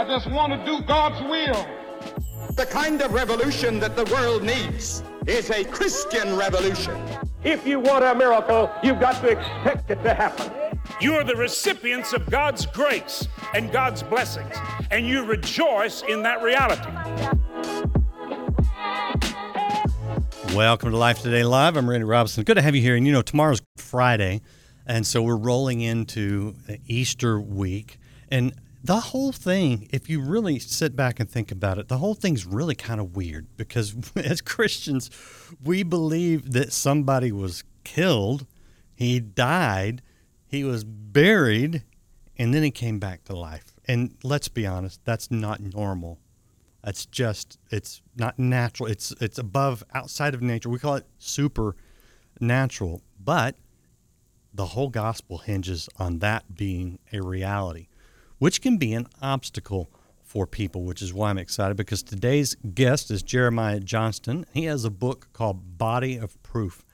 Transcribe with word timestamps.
I 0.00 0.04
just 0.04 0.30
want 0.30 0.50
to 0.50 0.64
do 0.64 0.80
God's 0.84 1.20
will. 1.20 1.66
The 2.54 2.64
kind 2.64 3.02
of 3.02 3.12
revolution 3.12 3.78
that 3.80 3.96
the 3.96 4.06
world 4.06 4.42
needs 4.42 5.02
is 5.26 5.50
a 5.50 5.62
Christian 5.62 6.38
revolution. 6.38 6.98
If 7.44 7.66
you 7.66 7.78
want 7.78 8.02
a 8.02 8.14
miracle, 8.14 8.70
you've 8.82 8.98
got 8.98 9.20
to 9.20 9.28
expect 9.28 9.90
it 9.90 10.02
to 10.02 10.14
happen. 10.14 10.50
You 11.02 11.16
are 11.16 11.24
the 11.24 11.36
recipients 11.36 12.14
of 12.14 12.30
God's 12.30 12.64
grace 12.64 13.28
and 13.52 13.70
God's 13.70 14.02
blessings, 14.02 14.56
and 14.90 15.06
you 15.06 15.22
rejoice 15.22 16.00
in 16.08 16.22
that 16.22 16.40
reality. 16.40 16.90
Welcome 20.56 20.92
to 20.92 20.96
Life 20.96 21.20
Today 21.20 21.44
Live. 21.44 21.76
I'm 21.76 21.90
Randy 21.90 22.04
Robison. 22.04 22.44
Good 22.44 22.54
to 22.54 22.62
have 22.62 22.74
you 22.74 22.80
here. 22.80 22.96
And 22.96 23.06
you 23.06 23.12
know, 23.12 23.20
tomorrow's 23.20 23.60
Friday, 23.76 24.40
and 24.86 25.06
so 25.06 25.20
we're 25.20 25.36
rolling 25.36 25.82
into 25.82 26.56
Easter 26.86 27.38
week. 27.38 27.98
And 28.30 28.54
the 28.82 29.00
whole 29.00 29.32
thing, 29.32 29.88
if 29.92 30.08
you 30.08 30.20
really 30.20 30.58
sit 30.58 30.96
back 30.96 31.20
and 31.20 31.28
think 31.28 31.52
about 31.52 31.78
it, 31.78 31.88
the 31.88 31.98
whole 31.98 32.14
thing's 32.14 32.46
really 32.46 32.74
kind 32.74 33.00
of 33.00 33.14
weird 33.14 33.46
because 33.56 33.94
as 34.16 34.40
Christians, 34.40 35.10
we 35.62 35.82
believe 35.82 36.52
that 36.52 36.72
somebody 36.72 37.30
was 37.30 37.64
killed, 37.84 38.46
he 38.94 39.20
died, 39.20 40.02
he 40.46 40.64
was 40.64 40.84
buried, 40.84 41.84
and 42.38 42.54
then 42.54 42.62
he 42.62 42.70
came 42.70 42.98
back 42.98 43.24
to 43.24 43.36
life. 43.36 43.74
And 43.86 44.16
let's 44.22 44.48
be 44.48 44.66
honest, 44.66 45.04
that's 45.04 45.30
not 45.30 45.60
normal. 45.60 46.18
That's 46.82 47.04
just 47.04 47.58
it's 47.70 48.00
not 48.16 48.38
natural. 48.38 48.88
It's 48.88 49.12
it's 49.20 49.38
above 49.38 49.84
outside 49.92 50.32
of 50.32 50.40
nature. 50.40 50.70
We 50.70 50.78
call 50.78 50.94
it 50.94 51.06
supernatural. 51.18 53.02
But 53.22 53.56
the 54.54 54.66
whole 54.66 54.88
gospel 54.88 55.38
hinges 55.38 55.90
on 55.98 56.20
that 56.20 56.54
being 56.56 56.98
a 57.12 57.20
reality 57.20 57.88
which 58.40 58.60
can 58.62 58.78
be 58.78 58.94
an 58.94 59.06
obstacle 59.22 59.90
for 60.22 60.46
people, 60.46 60.82
which 60.82 61.02
is 61.02 61.12
why 61.12 61.28
I'm 61.30 61.38
excited 61.38 61.76
because 61.76 62.02
today's 62.02 62.56
guest 62.74 63.10
is 63.10 63.22
Jeremiah 63.22 63.80
Johnston. 63.80 64.46
He 64.52 64.64
has 64.64 64.84
a 64.84 64.90
book 64.90 65.28
called 65.32 65.76
Body 65.78 66.16
of 66.16 66.42
Proof, 66.42 66.84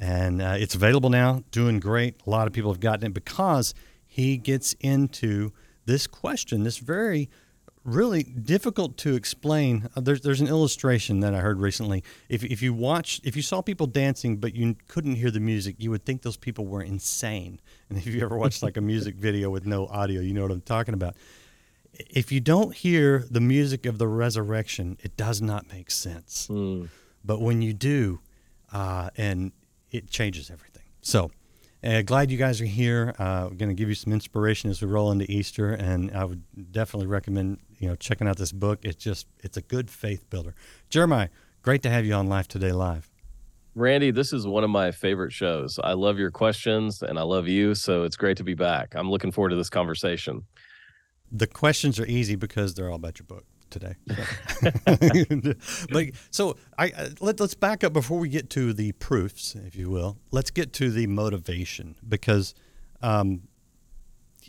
and 0.00 0.40
uh, 0.40 0.56
it's 0.56 0.74
available 0.74 1.10
now, 1.10 1.44
doing 1.50 1.80
great. 1.80 2.22
A 2.26 2.30
lot 2.30 2.46
of 2.46 2.54
people 2.54 2.72
have 2.72 2.80
gotten 2.80 3.06
it 3.06 3.14
because 3.14 3.74
he 4.06 4.38
gets 4.38 4.72
into 4.80 5.52
this 5.84 6.06
question, 6.06 6.62
this 6.62 6.78
very 6.78 7.28
really 7.84 8.22
difficult 8.22 8.96
to 8.98 9.14
explain. 9.14 9.88
Uh, 9.96 10.00
there's 10.00 10.20
there's 10.20 10.40
an 10.40 10.48
illustration 10.48 11.20
that 11.20 11.34
I 11.34 11.40
heard 11.40 11.60
recently. 11.60 12.02
If 12.28 12.44
if 12.44 12.62
you 12.62 12.74
watch 12.74 13.20
if 13.24 13.36
you 13.36 13.42
saw 13.42 13.62
people 13.62 13.86
dancing 13.86 14.36
but 14.36 14.54
you 14.54 14.76
couldn't 14.88 15.16
hear 15.16 15.30
the 15.30 15.40
music, 15.40 15.76
you 15.78 15.90
would 15.90 16.04
think 16.04 16.22
those 16.22 16.36
people 16.36 16.66
were 16.66 16.82
insane. 16.82 17.60
And 17.88 17.98
if 17.98 18.06
you 18.06 18.22
ever 18.22 18.36
watched 18.36 18.62
like 18.62 18.76
a 18.76 18.80
music 18.82 19.14
video 19.16 19.50
with 19.50 19.66
no 19.66 19.86
audio, 19.86 20.20
you 20.20 20.32
know 20.32 20.42
what 20.42 20.50
I'm 20.50 20.60
talking 20.60 20.94
about. 20.94 21.14
If 21.92 22.30
you 22.30 22.40
don't 22.40 22.74
hear 22.74 23.24
the 23.30 23.40
music 23.40 23.84
of 23.84 23.98
the 23.98 24.08
resurrection, 24.08 24.96
it 25.02 25.16
does 25.16 25.42
not 25.42 25.70
make 25.72 25.90
sense. 25.90 26.48
Mm. 26.48 26.88
But 27.24 27.40
when 27.40 27.60
you 27.60 27.74
do, 27.74 28.20
uh, 28.72 29.10
and 29.16 29.52
it 29.90 30.08
changes 30.08 30.50
everything. 30.50 30.84
So 31.02 31.30
uh, 31.82 32.02
glad 32.02 32.30
you 32.30 32.36
guys 32.36 32.60
are 32.60 32.66
here. 32.66 33.14
Uh, 33.18 33.48
we're 33.50 33.56
going 33.56 33.68
to 33.68 33.74
give 33.74 33.88
you 33.88 33.94
some 33.94 34.12
inspiration 34.12 34.70
as 34.70 34.82
we 34.82 34.88
roll 34.88 35.10
into 35.10 35.30
Easter, 35.30 35.72
and 35.72 36.10
I 36.14 36.24
would 36.24 36.42
definitely 36.72 37.06
recommend 37.06 37.58
you 37.78 37.88
know 37.88 37.96
checking 37.96 38.28
out 38.28 38.36
this 38.36 38.52
book. 38.52 38.80
It's 38.82 39.02
just 39.02 39.26
it's 39.40 39.56
a 39.56 39.62
good 39.62 39.90
faith 39.90 40.28
builder. 40.28 40.54
Jeremiah, 40.90 41.28
great 41.62 41.82
to 41.82 41.90
have 41.90 42.04
you 42.04 42.14
on 42.14 42.28
Life 42.28 42.48
Today 42.48 42.72
Live. 42.72 43.10
Randy, 43.74 44.10
this 44.10 44.32
is 44.32 44.46
one 44.46 44.64
of 44.64 44.70
my 44.70 44.90
favorite 44.90 45.32
shows. 45.32 45.78
I 45.82 45.92
love 45.92 46.18
your 46.18 46.30
questions, 46.30 47.02
and 47.02 47.18
I 47.18 47.22
love 47.22 47.48
you. 47.48 47.74
So 47.74 48.02
it's 48.02 48.16
great 48.16 48.36
to 48.38 48.44
be 48.44 48.54
back. 48.54 48.94
I'm 48.94 49.10
looking 49.10 49.30
forward 49.30 49.50
to 49.50 49.56
this 49.56 49.70
conversation. 49.70 50.44
The 51.32 51.46
questions 51.46 52.00
are 52.00 52.06
easy 52.06 52.34
because 52.34 52.74
they're 52.74 52.90
all 52.90 52.96
about 52.96 53.18
your 53.18 53.26
book 53.26 53.44
today. 53.70 53.94
but 55.90 56.06
so 56.30 56.56
I 56.78 56.90
uh, 56.90 57.08
let, 57.20 57.40
let's 57.40 57.54
back 57.54 57.84
up 57.84 57.92
before 57.92 58.18
we 58.18 58.28
get 58.28 58.50
to 58.50 58.72
the 58.72 58.92
proofs, 58.92 59.54
if 59.54 59.76
you 59.76 59.90
will. 59.90 60.18
Let's 60.30 60.50
get 60.50 60.72
to 60.74 60.90
the 60.90 61.06
motivation 61.06 61.96
because, 62.06 62.54
um, 63.02 63.42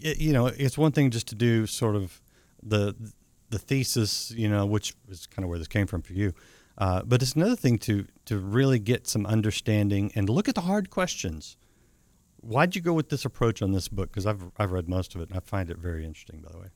it, 0.02 0.20
you 0.20 0.34
know, 0.34 0.48
it's 0.48 0.78
one 0.78 0.92
thing 0.92 1.12
just 1.12 1.28
to 1.28 1.36
do 1.36 1.68
sort 1.68 1.96
of 1.96 2.22
the 2.62 2.96
the 3.50 3.60
thesis, 3.60 4.32
you 4.32 4.50
know, 4.50 4.66
which 4.66 4.96
is 5.10 5.28
kind 5.28 5.44
of 5.44 5.50
where 5.50 5.60
this 5.60 5.68
came 5.68 5.88
from 5.88 6.02
for 6.02 6.14
you. 6.14 6.34
Uh, 6.78 7.02
but 7.04 7.22
it's 7.22 7.34
another 7.34 7.56
thing 7.56 7.78
to 7.78 8.08
to 8.26 8.40
really 8.40 8.80
get 8.80 9.08
some 9.08 9.26
understanding 9.26 10.12
and 10.16 10.30
look 10.30 10.48
at 10.50 10.56
the 10.56 10.62
hard 10.62 10.90
questions. 10.90 11.58
Why'd 12.40 12.76
you 12.76 12.82
go 12.82 12.94
with 12.94 13.10
this 13.10 13.24
approach 13.24 13.62
on 13.62 13.72
this 13.72 13.88
book? 13.88 14.10
Because 14.10 14.26
I've 14.26 14.52
I've 14.58 14.72
read 14.72 14.90
most 14.90 15.14
of 15.16 15.22
it 15.22 15.30
and 15.30 15.38
I 15.38 15.42
find 15.42 15.70
it 15.70 15.78
very 15.78 16.06
interesting. 16.06 16.42
By 16.42 16.52
the 16.52 16.60
way. 16.60 16.68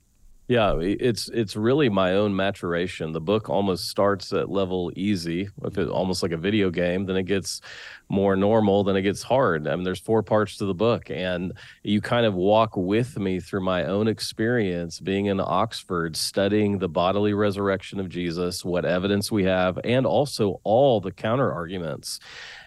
Yeah, 0.47 0.77
it's 0.79 1.27
it's 1.29 1.55
really 1.55 1.89
my 1.89 2.13
own 2.13 2.35
maturation. 2.35 3.13
The 3.13 3.21
book 3.21 3.49
almost 3.49 3.89
starts 3.89 4.31
at 4.31 4.47
level 4.47 4.91
easy, 4.95 5.49
almost 5.89 6.21
like 6.21 6.33
a 6.33 6.37
video 6.37 6.69
game. 6.69 7.07
Then 7.07 7.15
it 7.15 7.23
gets 7.23 7.61
more 8.09 8.35
normal. 8.35 8.83
Then 8.83 8.95
it 8.95 9.01
gets 9.01 9.23
hard. 9.23 9.67
I 9.67 9.75
mean, 9.75 9.83
there's 9.83 9.99
four 9.99 10.21
parts 10.21 10.57
to 10.57 10.65
the 10.65 10.75
book, 10.75 11.09
and 11.09 11.53
you 11.81 11.99
kind 11.99 12.27
of 12.27 12.35
walk 12.35 12.77
with 12.77 13.17
me 13.17 13.39
through 13.39 13.61
my 13.61 13.85
own 13.85 14.07
experience 14.07 14.99
being 14.99 15.25
in 15.25 15.39
Oxford, 15.39 16.15
studying 16.15 16.77
the 16.77 16.89
bodily 16.89 17.33
resurrection 17.33 17.99
of 17.99 18.07
Jesus, 18.07 18.63
what 18.63 18.85
evidence 18.85 19.31
we 19.31 19.45
have, 19.45 19.79
and 19.83 20.05
also 20.05 20.61
all 20.63 21.01
the 21.01 21.11
counter 21.11 21.51
arguments. 21.51 22.19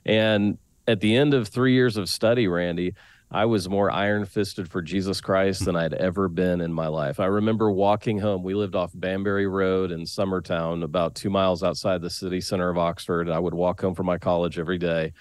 And 0.04 0.58
at 0.88 0.98
the 0.98 1.14
end 1.14 1.32
of 1.32 1.46
three 1.46 1.74
years 1.74 1.96
of 1.96 2.08
study, 2.08 2.48
Randy, 2.48 2.94
I 3.30 3.44
was 3.44 3.68
more 3.68 3.90
iron 3.90 4.24
fisted 4.24 4.70
for 4.70 4.80
Jesus 4.80 5.20
Christ 5.20 5.66
than 5.66 5.76
I'd 5.76 5.92
ever 5.92 6.28
been 6.28 6.62
in 6.62 6.72
my 6.72 6.88
life. 6.88 7.20
I 7.20 7.26
remember 7.26 7.70
walking 7.70 8.18
home. 8.18 8.42
We 8.42 8.54
lived 8.54 8.74
off 8.74 8.90
Banbury 8.94 9.46
Road 9.46 9.90
in 9.90 10.02
Summertown, 10.02 10.82
about 10.82 11.14
two 11.14 11.28
miles 11.28 11.62
outside 11.62 12.00
the 12.00 12.08
city 12.08 12.40
center 12.40 12.70
of 12.70 12.78
Oxford. 12.78 13.28
I 13.28 13.38
would 13.38 13.52
walk 13.52 13.82
home 13.82 13.94
from 13.94 14.06
my 14.06 14.16
college 14.16 14.58
every 14.58 14.78
day. 14.78 15.12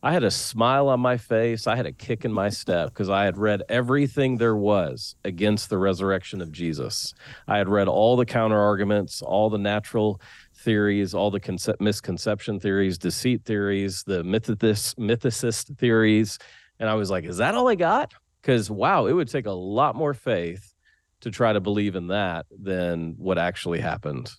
I 0.00 0.12
had 0.12 0.22
a 0.22 0.30
smile 0.30 0.88
on 0.88 1.00
my 1.00 1.16
face. 1.16 1.66
I 1.66 1.74
had 1.74 1.86
a 1.86 1.92
kick 1.92 2.24
in 2.24 2.32
my 2.32 2.50
step 2.50 2.90
because 2.90 3.10
I 3.10 3.24
had 3.24 3.36
read 3.36 3.64
everything 3.68 4.36
there 4.36 4.54
was 4.54 5.16
against 5.24 5.68
the 5.68 5.78
resurrection 5.78 6.40
of 6.40 6.52
Jesus. 6.52 7.14
I 7.48 7.58
had 7.58 7.68
read 7.68 7.88
all 7.88 8.14
the 8.14 8.26
counter 8.26 8.60
arguments, 8.60 9.22
all 9.22 9.50
the 9.50 9.58
natural 9.58 10.20
theories, 10.54 11.14
all 11.14 11.32
the 11.32 11.40
concept, 11.40 11.80
misconception 11.80 12.60
theories, 12.60 12.96
deceit 12.96 13.44
theories, 13.44 14.04
the 14.04 14.22
mythicist, 14.22 14.94
mythicist 14.98 15.76
theories 15.78 16.38
and 16.78 16.88
I 16.88 16.94
was 16.94 17.10
like, 17.10 17.24
is 17.24 17.38
that 17.38 17.54
all 17.54 17.68
I 17.68 17.74
got? 17.74 18.14
Because 18.40 18.70
wow, 18.70 19.06
it 19.06 19.12
would 19.12 19.28
take 19.28 19.46
a 19.46 19.52
lot 19.52 19.96
more 19.96 20.14
faith 20.14 20.74
to 21.20 21.30
try 21.30 21.52
to 21.52 21.60
believe 21.60 21.96
in 21.96 22.08
that 22.08 22.46
than 22.50 23.14
what 23.18 23.38
actually 23.38 23.80
happened. 23.80 24.30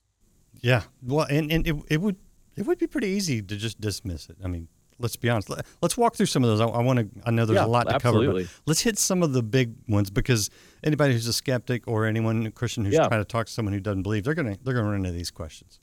Yeah. 0.62 0.84
Well, 1.02 1.26
and, 1.30 1.52
and 1.52 1.68
it, 1.68 1.76
it 1.90 2.02
would 2.02 2.18
it 2.56 2.66
would 2.66 2.80
be 2.80 2.88
pretty 2.88 3.08
easy 3.08 3.42
to 3.42 3.56
just 3.56 3.80
dismiss 3.80 4.30
it. 4.30 4.38
I 4.44 4.48
mean, 4.48 4.68
let's 5.00 5.16
be 5.16 5.30
honest. 5.30 5.50
Let, 5.50 5.66
us 5.82 5.98
walk 5.98 6.16
through 6.16 6.26
some 6.26 6.44
of 6.44 6.50
those. 6.50 6.62
I, 6.62 6.66
I 6.66 6.82
want 6.82 7.00
to. 7.00 7.22
I 7.26 7.32
know 7.32 7.46
there's 7.46 7.58
yeah, 7.58 7.66
a 7.66 7.68
lot 7.68 7.88
to 7.88 7.96
absolutely. 7.96 8.44
cover, 8.44 8.54
but 8.56 8.62
let's 8.66 8.82
hit 8.82 8.98
some 8.98 9.22
of 9.22 9.34
the 9.34 9.44
big 9.44 9.76
ones 9.88 10.10
because 10.10 10.50
anybody 10.84 11.14
who's 11.14 11.28
a 11.28 11.34
skeptic 11.34 11.84
or 11.88 12.06
anyone 12.06 12.46
a 12.48 12.52
Christian 12.52 12.86
who's 12.86 12.96
yeah. 12.96 13.08
trying 13.08 13.22
to 13.22 13.26
talk 13.26 13.46
to 13.46 13.52
someone 13.52 13.74
who 13.74 13.80
doesn't 13.80 14.04
believe, 14.04 14.24
they're 14.24 14.34
gonna 14.34 14.58
they're 14.64 14.74
gonna 14.74 14.88
run 14.88 14.98
into 14.98 15.12
these 15.12 15.32
questions 15.32 15.80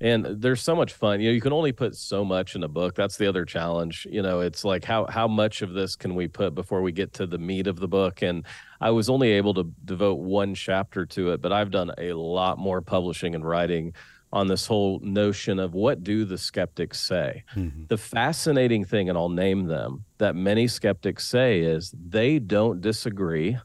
and 0.00 0.24
there's 0.40 0.62
so 0.62 0.76
much 0.76 0.92
fun 0.92 1.20
you 1.20 1.28
know 1.28 1.34
you 1.34 1.40
can 1.40 1.52
only 1.52 1.72
put 1.72 1.94
so 1.96 2.24
much 2.24 2.54
in 2.54 2.62
a 2.62 2.68
book 2.68 2.94
that's 2.94 3.16
the 3.16 3.26
other 3.26 3.44
challenge 3.44 4.06
you 4.10 4.22
know 4.22 4.40
it's 4.40 4.64
like 4.64 4.84
how 4.84 5.06
how 5.06 5.26
much 5.26 5.62
of 5.62 5.72
this 5.72 5.96
can 5.96 6.14
we 6.14 6.28
put 6.28 6.54
before 6.54 6.82
we 6.82 6.92
get 6.92 7.12
to 7.12 7.26
the 7.26 7.38
meat 7.38 7.66
of 7.66 7.78
the 7.78 7.88
book? 7.88 8.22
And 8.22 8.44
i 8.80 8.90
was 8.90 9.08
only 9.08 9.32
able 9.32 9.54
to 9.54 9.64
devote 9.84 10.18
one 10.18 10.54
chapter 10.54 11.04
to 11.06 11.32
it 11.32 11.42
but 11.42 11.52
i've 11.52 11.70
done 11.70 11.90
a 11.98 12.12
lot 12.12 12.58
more 12.58 12.80
publishing 12.80 13.34
and 13.34 13.44
writing 13.44 13.94
on 14.30 14.46
this 14.46 14.66
whole 14.66 15.00
notion 15.02 15.58
of 15.58 15.72
what 15.72 16.04
do 16.04 16.26
the 16.26 16.36
skeptics 16.36 17.00
say? 17.00 17.44
Mm-hmm. 17.56 17.84
the 17.88 17.96
fascinating 17.96 18.84
thing 18.84 19.08
and 19.08 19.18
i'll 19.18 19.28
name 19.28 19.66
them 19.66 20.04
that 20.18 20.36
many 20.36 20.68
skeptics 20.68 21.26
say 21.26 21.60
is 21.60 21.92
they 22.08 22.38
don't 22.38 22.80
disagree 22.80 23.58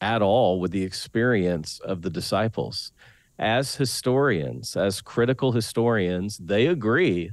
at 0.00 0.20
all 0.22 0.60
with 0.60 0.72
the 0.72 0.82
experience 0.82 1.80
of 1.80 2.02
the 2.02 2.10
disciples 2.10 2.92
as 3.38 3.76
historians, 3.76 4.76
as 4.76 5.00
critical 5.00 5.52
historians, 5.52 6.38
they 6.38 6.66
agree 6.66 7.30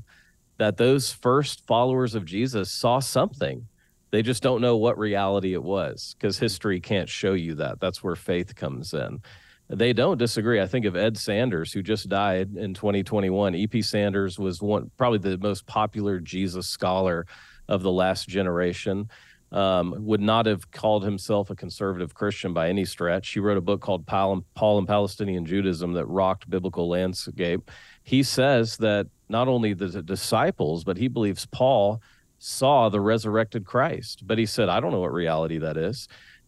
that 0.58 0.78
those 0.78 1.12
first 1.12 1.66
followers 1.66 2.16
of 2.16 2.26
Jesus 2.26 2.72
saw 2.72 3.00
something. 3.00 3.68
They 4.12 4.22
just 4.22 4.44
don't 4.44 4.62
know 4.62 4.78
what 4.78 4.98
reality 4.98 5.54
it 5.54 5.64
was 5.64 6.16
because 6.18 6.38
history 6.38 6.80
can't 6.80 7.10
show 7.10 7.34
you 7.34 7.56
that. 7.56 7.80
That's 7.80 8.04
where 8.04 8.16
faith 8.16 8.56
comes 8.56 8.94
in. 8.94 9.22
They 9.70 9.94
don't 9.94 10.18
disagree. 10.18 10.62
I 10.62 10.68
think 10.68 10.86
of 10.86 10.96
Ed 10.96 11.18
Sanders, 11.18 11.72
who 11.72 11.82
just 11.82 12.10
died 12.10 12.56
in 12.56 12.74
2021. 12.74 13.56
E.P. 13.56 13.82
Sanders 13.82 14.38
was 14.38 14.62
one, 14.62 14.92
probably 14.98 15.20
the 15.20 15.38
most 15.38 15.66
popular 15.66 16.20
Jesus 16.20 16.68
scholar 16.68 17.26
of 17.68 17.82
the 17.82 17.92
last 17.92 18.28
generation 18.28 19.10
um, 19.54 19.96
would 20.00 20.20
not 20.20 20.48
have 20.48 20.70
called 20.72 21.04
himself 21.04 21.50
a 21.50 21.56
conservative 21.56 22.16
Christian 22.16 22.54
by 22.54 22.70
any 22.70 22.86
stretch. 22.86 23.30
He 23.30 23.40
wrote 23.40 23.58
a 23.58 23.62
book 23.62 23.82
called 23.82 24.06
Paul, 24.06 24.44
Paul 24.56 24.80
and 24.80 24.88
Palestinian 24.88 25.46
Judaism 25.46 25.94
that 25.94 26.08
rocked 26.08 26.50
biblical 26.50 26.90
landscape. 26.90 27.70
He 28.04 28.24
says 28.24 28.78
that 28.78 29.08
not 29.30 29.48
only 29.48 29.74
the 29.74 30.02
disciples, 30.02 30.84
but 30.84 30.98
he 30.98 31.08
believes 31.08 31.46
Paul 31.46 32.02
saw 32.40 32.90
the 32.90 33.00
resurrected 33.00 33.66
Christ. 33.66 34.26
But 34.26 34.38
he 34.38 34.46
said, 34.46 34.70
I 34.70 34.80
don't 34.80 34.92
know 34.92 35.00
what 35.00 35.14
reality 35.14 35.60
that 35.60 35.78
is. 35.78 36.08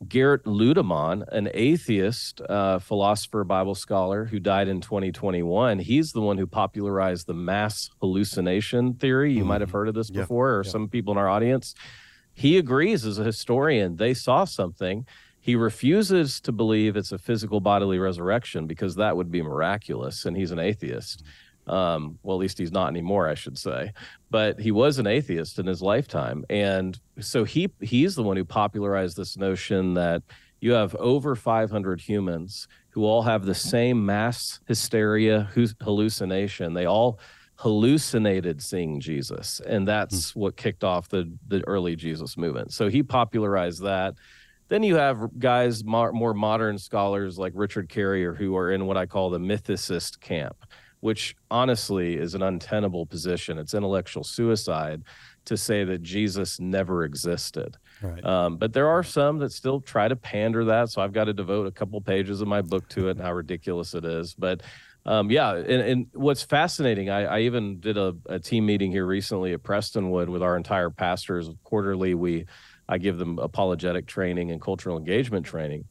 Gerd 0.10 0.44
Ludemann, 0.44 1.25
an 1.31 1.50
atheist 1.54 2.42
uh, 2.42 2.80
philosopher, 2.80 3.46
Bible 3.46 3.75
scholar 3.75 4.25
who 4.25 4.40
died 4.40 4.68
in 4.68 4.81
2021, 4.81 5.80
he's 5.80 6.12
the 6.12 6.22
one 6.22 6.38
who 6.38 6.46
popularized 6.46 7.28
the 7.28 7.34
mass 7.34 7.90
hallucination 8.01 8.96
theory. 8.96 9.31
You 9.31 9.40
mm-hmm. 9.40 9.48
might 9.48 9.62
have 9.62 9.72
heard 9.72 9.88
of 9.88 9.94
this 9.94 10.10
yeah. 10.10 10.22
before, 10.22 10.56
or 10.56 10.63
yeah. 10.66 10.72
some 10.72 10.90
people 10.90 11.13
in 11.13 11.18
our 11.18 11.30
audience. 11.30 11.75
He 12.36 12.58
agrees 12.58 13.06
as 13.06 13.18
a 13.18 13.24
historian, 13.24 13.96
they 13.96 14.14
saw 14.14 14.44
something. 14.44 15.08
He 15.40 15.56
refuses 15.56 16.42
to 16.42 16.52
believe 16.52 16.96
it's 16.96 17.12
a 17.12 17.18
physical 17.18 17.60
bodily 17.60 17.98
resurrection 17.98 18.68
because 18.68 18.96
that 18.96 19.16
would 19.16 19.32
be 19.32 19.42
miraculous, 19.42 20.26
and 20.26 20.36
he's 20.36 20.52
an 20.52 20.60
atheist. 20.60 21.24
Um, 21.68 22.20
well, 22.22 22.36
at 22.36 22.42
least 22.42 22.58
he's 22.58 22.72
not 22.72 22.90
anymore, 22.90 23.28
I 23.30 23.36
should 23.36 23.58
say. 23.58 23.92
But 24.30 24.60
he 24.60 24.72
was 24.72 25.00
an 25.00 25.08
atheist 25.08 25.58
in 25.58 25.66
his 25.66 25.82
lifetime, 25.82 26.46
and 26.50 27.00
so 27.20 27.44
he 27.44 27.70
he's 27.80 28.16
the 28.16 28.24
one 28.24 28.38
who 28.38 28.46
popularized 28.46 29.18
this 29.18 29.38
notion 29.38 29.94
that 29.94 30.22
you 30.60 30.74
have 30.74 30.96
over 30.96 31.36
500 31.36 32.02
humans 32.02 32.68
who 32.90 33.06
all 33.06 33.22
have 33.22 33.46
the 33.46 33.56
same 33.56 34.06
mass 34.06 34.60
hysteria 34.68 35.50
hallucination. 35.82 36.74
They 36.74 36.86
all 36.86 37.20
hallucinated 37.57 38.62
seeing 38.62 39.00
Jesus, 39.00 39.62
and 39.66 39.88
that's 39.88 40.31
mm. 40.31 40.36
what 40.36 40.57
kicked 40.57 40.84
off 40.84 41.10
the 41.10 41.31
the 41.48 41.66
early 41.68 41.96
Jesus 41.96 42.38
movement. 42.38 42.74
So 42.74 42.90
he 42.90 43.04
popularized 43.04 43.84
that. 43.84 44.16
Then 44.68 44.81
you 44.81 44.96
have 44.96 45.38
guys 45.38 45.84
more, 45.84 46.12
more 46.12 46.34
modern 46.34 46.80
scholars 46.80 47.38
like 47.38 47.54
Richard 47.56 47.88
Carrier 47.88 48.34
who 48.34 48.57
are 48.57 48.72
in 48.72 48.88
what 48.88 48.98
I 48.98 49.06
call 49.06 49.30
the 49.30 49.38
mythicist 49.38 50.19
camp 50.22 50.66
which 51.06 51.36
honestly 51.52 52.18
is 52.18 52.34
an 52.34 52.42
untenable 52.42 53.06
position. 53.06 53.60
It's 53.60 53.75
intellectual 53.75 54.24
suicide 54.24 55.04
to 55.46 55.56
say 55.56 55.84
that 55.84 56.01
Jesus 56.01 56.60
never 56.60 57.04
existed. 57.04 57.78
Right. 58.01 58.25
Um, 58.25 58.58
but 58.58 58.74
there 58.74 58.90
are 58.90 59.04
some 59.04 59.38
that 59.38 59.51
still 59.51 59.80
try 59.80 60.08
to 60.08 60.16
pander 60.16 60.66
that. 60.66 60.90
So 60.90 61.04
I've 61.04 61.13
got 61.13 61.25
to 61.25 61.34
devote 61.34 61.68
a 61.68 61.72
couple 61.72 62.01
pages 62.01 62.42
of 62.42 62.48
my 62.48 62.63
book 62.63 62.90
to 62.90 63.10
it 63.10 63.18
and 63.18 63.22
how 63.22 63.34
ridiculous 63.34 63.94
it 63.94 64.04
is. 64.04 64.34
But 64.34 64.63
um, 65.06 65.30
yeah, 65.30 65.54
and, 65.54 65.68
and, 65.68 66.07
what's 66.13 66.42
fascinating, 66.42 67.10
I, 67.10 67.25
I 67.25 67.40
even 67.42 67.80
did 67.80 67.98
a, 67.98 68.16
a, 68.25 68.40
team 68.40 68.66
meeting 68.66 68.92
here 68.92 69.06
recently 69.06 69.54
at 69.54 69.62
Prestonwood 69.62 70.30
with 70.30 70.42
our 70.42 70.57
entire 70.57 70.90
pastors. 70.90 71.48
Quarterly, 71.63 72.16
we 72.16 72.46
I 72.88 72.98
give 72.98 73.18
them 73.18 73.40
apologetic 73.40 74.07
training 74.07 74.52
and 74.52 74.62
cultural 74.62 74.98
engagement 74.98 75.46
training. 75.46 75.86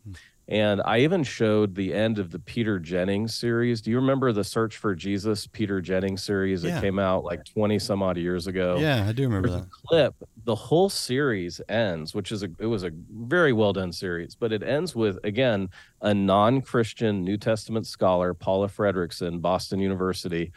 And 0.46 0.82
I 0.85 0.99
even 1.00 1.23
showed 1.23 1.75
the 1.75 1.94
end 1.94 2.19
of 2.19 2.31
the 2.31 2.38
Peter 2.38 2.79
Jennings 2.79 3.35
series. 3.35 3.81
Do 3.81 3.91
you 3.91 3.96
remember 3.96 4.31
the 4.31 4.44
Search 4.44 4.76
for 4.76 4.94
Jesus 4.94 5.46
Peter 5.46 5.81
Jennings 5.81 6.23
series 6.23 6.61
that 6.62 6.69
yeah. 6.69 6.81
came 6.82 6.99
out 6.99 7.25
like 7.25 7.46
20 7.46 7.79
some 7.79 8.02
odd 8.02 8.19
years 8.19 8.46
ago? 8.46 8.76
Yeah, 8.79 9.06
I 9.08 9.12
do 9.12 9.23
remember 9.23 9.49
There's 9.49 9.62
that. 9.62 9.70
clip. 9.70 10.14
The 10.44 10.55
whole 10.55 10.91
series 10.91 11.62
ends, 11.70 12.14
which 12.14 12.31
is 12.31 12.43
a 12.43 12.50
it 12.58 12.67
was 12.67 12.85
a 12.85 12.91
very 13.11 13.55
well 13.55 13.73
done 13.73 13.91
series, 13.91 14.35
but 14.35 14.52
it 14.52 14.62
ends 14.62 14.94
with 14.94 15.19
again 15.25 15.70
a 16.02 16.12
non-Christian 16.12 17.25
New 17.25 17.38
Testament 17.38 17.87
scholar, 17.87 18.35
Paula 18.35 18.69
Fredriksen, 18.69 19.41
Boston 19.41 19.79
University. 19.81 20.52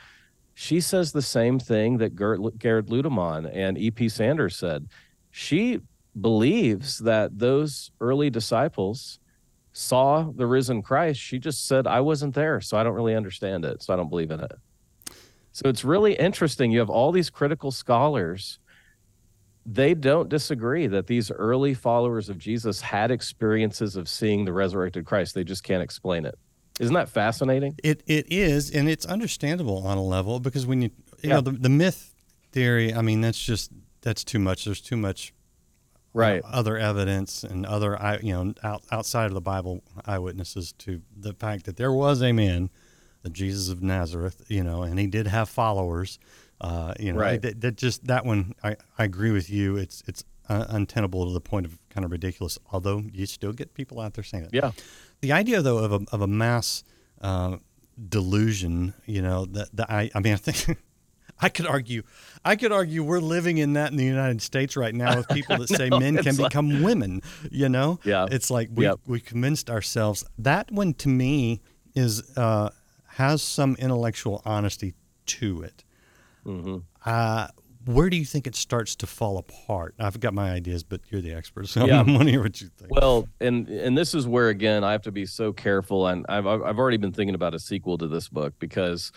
She 0.53 0.81
says 0.81 1.13
the 1.13 1.21
same 1.21 1.59
thing 1.59 1.97
that 1.99 2.15
Gerd, 2.15 2.41
Gerd 2.59 2.87
Ludemann 2.87 3.49
and 3.53 3.77
E.P. 3.77 4.09
Sanders 4.09 4.57
said. 4.57 4.89
She 5.31 5.79
believes 6.19 6.97
that 6.99 7.37
those 7.37 7.91
early 8.01 8.29
disciples 8.29 9.19
saw 9.77 10.23
the 10.23 10.47
risen 10.47 10.81
Christ. 10.81 11.19
She 11.19 11.37
just 11.37 11.67
said, 11.67 11.85
I 11.85 12.01
wasn't 12.01 12.33
there, 12.33 12.59
so 12.61 12.77
I 12.77 12.83
don't 12.83 12.95
really 12.95 13.15
understand 13.15 13.63
it. 13.63 13.83
So 13.83 13.93
I 13.93 13.95
don't 13.95 14.09
believe 14.09 14.31
in 14.31 14.39
it. 14.39 14.51
So 15.51 15.69
it's 15.69 15.83
really 15.83 16.13
interesting. 16.15 16.71
You 16.71 16.79
have 16.79 16.89
all 16.89 17.11
these 17.11 17.29
critical 17.29 17.71
scholars. 17.71 18.57
They 19.67 19.93
don't 19.93 20.29
disagree 20.29 20.87
that 20.87 21.05
these 21.05 21.29
early 21.29 21.75
followers 21.75 22.27
of 22.27 22.39
Jesus 22.39 22.81
had 22.81 23.11
experiences 23.11 23.95
of 23.95 24.09
seeing 24.09 24.45
the 24.45 24.53
resurrected 24.53 25.05
Christ. 25.05 25.35
They 25.35 25.43
just 25.43 25.63
can't 25.63 25.83
explain 25.83 26.25
it. 26.25 26.39
Isn't 26.79 26.95
that 26.95 27.09
fascinating? 27.09 27.75
It 27.83 28.03
it 28.05 28.31
is, 28.31 28.69
and 28.71 28.87
it's 28.87 29.05
understandable 29.05 29.85
on 29.85 29.97
a 29.97 30.03
level 30.03 30.39
because 30.39 30.67
when 30.67 30.83
you 30.83 30.91
you 31.23 31.29
yeah. 31.29 31.35
know 31.35 31.41
the, 31.41 31.51
the 31.51 31.69
myth 31.69 32.13
theory, 32.51 32.93
I 32.93 33.01
mean 33.01 33.21
that's 33.21 33.43
just 33.43 33.71
that's 34.01 34.23
too 34.23 34.37
much. 34.37 34.65
There's 34.65 34.79
too 34.79 34.95
much 34.95 35.33
right. 36.17 36.41
other 36.43 36.77
evidence 36.77 37.43
and 37.43 37.65
other 37.65 37.97
you 38.21 38.33
know 38.33 38.53
out, 38.63 38.83
outside 38.91 39.25
of 39.25 39.33
the 39.33 39.41
bible 39.41 39.83
eyewitnesses 40.05 40.73
to 40.73 41.01
the 41.15 41.33
fact 41.33 41.65
that 41.65 41.77
there 41.77 41.91
was 41.91 42.21
a 42.21 42.31
man 42.31 42.69
the 43.23 43.29
jesus 43.29 43.69
of 43.69 43.81
nazareth 43.81 44.43
you 44.47 44.63
know 44.63 44.83
and 44.83 44.99
he 44.99 45.07
did 45.07 45.27
have 45.27 45.49
followers 45.49 46.19
uh, 46.61 46.93
you 46.99 47.13
know 47.13 47.19
right. 47.19 47.41
that, 47.41 47.61
that, 47.61 47.75
just 47.75 48.05
that 48.07 48.25
one 48.25 48.55
I, 48.63 48.75
I 48.97 49.03
agree 49.03 49.31
with 49.31 49.49
you. 49.49 49.77
It's 49.77 50.03
it's 50.07 50.23
uh, 50.49 50.65
untenable 50.69 51.25
to 51.25 51.33
the 51.33 51.41
point 51.41 51.65
of 51.65 51.77
kind 51.89 52.05
of 52.05 52.11
ridiculous 52.11 52.57
although 52.71 53.03
you 53.11 53.25
still 53.25 53.53
get 53.53 53.73
people 53.73 53.99
out 53.99 54.13
there 54.15 54.23
saying 54.23 54.45
it. 54.45 54.49
Yeah. 54.53 54.71
The 55.21 55.31
idea 55.31 55.61
though 55.61 55.77
of 55.79 55.91
a, 55.91 55.99
of 56.11 56.21
a 56.21 56.27
mass 56.27 56.83
uh, 57.21 57.57
delusion 58.09 58.93
you 59.05 59.21
know 59.21 59.45
that, 59.45 59.75
that 59.75 59.89
I, 59.89 60.09
I 60.13 60.19
mean 60.19 60.33
i 60.33 60.37
think 60.37 60.77
I 61.39 61.49
could 61.49 61.67
argue, 61.67 62.03
I 62.43 62.55
could 62.55 62.71
argue 62.71 63.03
we're 63.03 63.19
living 63.19 63.57
in 63.57 63.73
that 63.73 63.91
in 63.91 63.97
the 63.97 64.05
United 64.05 64.41
States 64.41 64.75
right 64.75 64.93
now 64.93 65.17
with 65.17 65.27
people 65.29 65.57
that 65.57 65.69
say 65.75 65.89
men 65.89 66.17
can 66.17 66.35
like, 66.35 66.51
become 66.51 66.81
women. 66.81 67.21
You 67.51 67.69
know, 67.69 67.99
yeah, 68.03 68.27
it's 68.31 68.49
like 68.49 68.69
we 68.73 68.85
yep. 68.85 68.99
we 69.05 69.19
convinced 69.19 69.69
ourselves. 69.69 70.23
That 70.37 70.71
one 70.71 70.93
to 70.95 71.09
me 71.09 71.61
is 71.95 72.35
uh, 72.37 72.69
has 73.05 73.41
some 73.41 73.75
intellectual 73.79 74.41
honesty 74.45 74.93
to 75.25 75.63
it. 75.63 75.83
Mm-hmm. 76.45 76.77
Uh, 77.05 77.47
where 77.87 78.09
do 78.09 78.17
you 78.17 78.25
think 78.25 78.47
it 78.47 78.55
starts 78.55 78.95
to 78.97 79.07
fall 79.07 79.37
apart? 79.37 79.95
I've 79.97 80.19
got 80.19 80.33
my 80.33 80.51
ideas, 80.51 80.83
but 80.83 81.01
you're 81.09 81.21
the 81.21 81.33
expert, 81.33 81.67
so 81.67 81.85
yeah. 81.85 81.99
I 81.99 82.03
want 82.03 82.23
to 82.23 82.29
hear 82.29 82.43
what 82.43 82.59
you 82.59 82.67
think. 82.67 82.91
Well, 82.91 83.27
and 83.39 83.67
and 83.69 83.97
this 83.97 84.13
is 84.13 84.27
where 84.27 84.49
again 84.49 84.83
I 84.83 84.91
have 84.91 85.03
to 85.03 85.11
be 85.11 85.25
so 85.25 85.53
careful, 85.53 86.07
and 86.07 86.25
I've 86.27 86.45
I've 86.45 86.77
already 86.77 86.97
been 86.97 87.13
thinking 87.13 87.35
about 87.35 87.53
a 87.53 87.59
sequel 87.59 87.97
to 87.99 88.07
this 88.07 88.27
book 88.27 88.53
because 88.59 89.11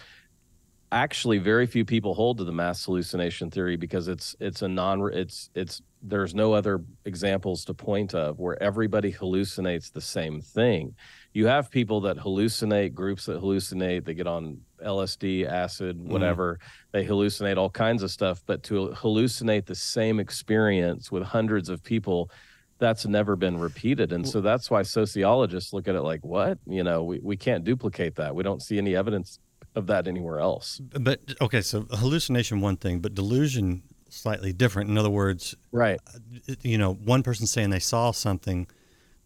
actually 0.93 1.39
very 1.39 1.67
few 1.67 1.85
people 1.85 2.15
hold 2.15 2.39
to 2.39 2.45
the 2.45 2.53
mass 2.53 2.85
hallucination 2.85 3.51
theory 3.51 3.77
because 3.77 4.09
it's 4.09 4.35
it's 4.41 4.63
a 4.63 4.69
non 4.69 5.09
it's 5.13 5.51
it's 5.55 5.83
there's 6.03 6.35
no 6.35 6.53
other 6.53 6.83
examples 7.05 7.65
to 7.65 7.75
point 7.75 8.15
of 8.15 8.39
where 8.39 8.61
everybody 8.63 9.13
hallucinates 9.13 9.93
the 9.93 10.01
same 10.01 10.41
thing 10.41 10.95
you 11.33 11.47
have 11.47 11.71
people 11.71 12.01
that 12.01 12.17
hallucinate 12.17 12.93
groups 12.93 13.27
that 13.27 13.41
hallucinate 13.41 14.05
they 14.05 14.15
get 14.15 14.27
on 14.27 14.61
lsd 14.85 15.47
acid 15.47 15.97
mm-hmm. 15.97 16.11
whatever 16.11 16.55
mm. 16.55 16.67
they 16.93 17.05
hallucinate 17.05 17.57
all 17.57 17.71
kinds 17.71 18.03
of 18.03 18.11
stuff 18.11 18.43
but 18.47 18.63
to 18.63 18.89
hallucinate 18.97 19.67
the 19.67 19.75
same 19.75 20.19
experience 20.19 21.13
with 21.13 21.23
hundreds 21.23 21.69
of 21.69 21.85
people 21.85 22.31
that's 22.79 23.07
never 23.07 23.37
been 23.37 23.59
repeated 23.59 24.11
and 24.13 24.27
so 24.27 24.41
that's 24.41 24.71
why 24.71 24.83
sociologists 24.83 25.73
look 25.73 25.87
at 25.87 25.95
it 25.95 26.01
like 26.01 26.25
what 26.25 26.59
you 26.67 26.83
know 26.83 27.05
we, 27.05 27.21
we 27.21 27.37
can't 27.37 27.63
duplicate 27.63 28.17
that 28.17 28.35
we 28.35 28.43
don't 28.43 28.63
see 28.63 28.79
any 28.79 28.97
evidence 28.97 29.39
of 29.75 29.87
that 29.87 30.09
anywhere 30.09 30.41
else. 30.41 30.79
But 30.79 31.21
okay, 31.41 31.61
so 31.61 31.87
hallucination 31.91 32.61
one 32.61 32.77
thing, 32.77 33.01
but 33.01 33.15
delusion 33.15 33.83
slightly 34.09 34.53
different. 34.53 34.91
In 34.91 34.99
other 34.99 35.11
words, 35.11 35.55
right? 35.73 36.01
Uh, 36.07 36.55
you 36.63 36.79
know, 36.79 36.95
one 36.95 37.23
person 37.23 37.47
saying 37.47 37.71
they 37.71 37.79
saw 37.79 38.11
something, 38.11 38.67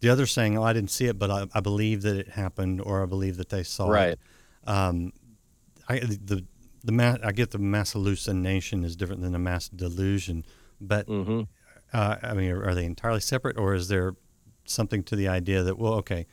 the 0.01 0.09
other 0.09 0.25
saying, 0.25 0.57
"Oh, 0.57 0.63
I 0.63 0.73
didn't 0.73 0.91
see 0.91 1.05
it, 1.05 1.17
but 1.17 1.31
I, 1.31 1.47
I 1.53 1.59
believe 1.59 2.03
that 2.03 2.15
it 2.15 2.29
happened, 2.29 2.81
or 2.81 3.01
I 3.01 3.05
believe 3.05 3.37
that 3.37 3.49
they 3.49 3.63
saw 3.63 3.89
right. 3.89 4.09
it." 4.09 4.19
Um, 4.65 5.13
I 5.89 5.99
the 5.99 6.45
the 6.83 6.91
mass, 6.91 7.19
I 7.23 7.31
get 7.31 7.51
the 7.51 7.57
mass 7.57 7.93
hallucination 7.93 8.83
is 8.83 8.95
different 8.95 9.21
than 9.21 9.33
a 9.35 9.39
mass 9.39 9.69
delusion, 9.69 10.45
but 10.79 11.07
mm-hmm. 11.07 11.41
uh, 11.93 12.15
I 12.21 12.33
mean, 12.33 12.51
are, 12.51 12.63
are 12.63 12.75
they 12.75 12.85
entirely 12.85 13.21
separate, 13.21 13.57
or 13.57 13.73
is 13.73 13.87
there 13.87 14.15
something 14.65 15.03
to 15.03 15.15
the 15.15 15.27
idea 15.27 15.63
that 15.63 15.77
well, 15.77 15.93
okay, 15.95 16.27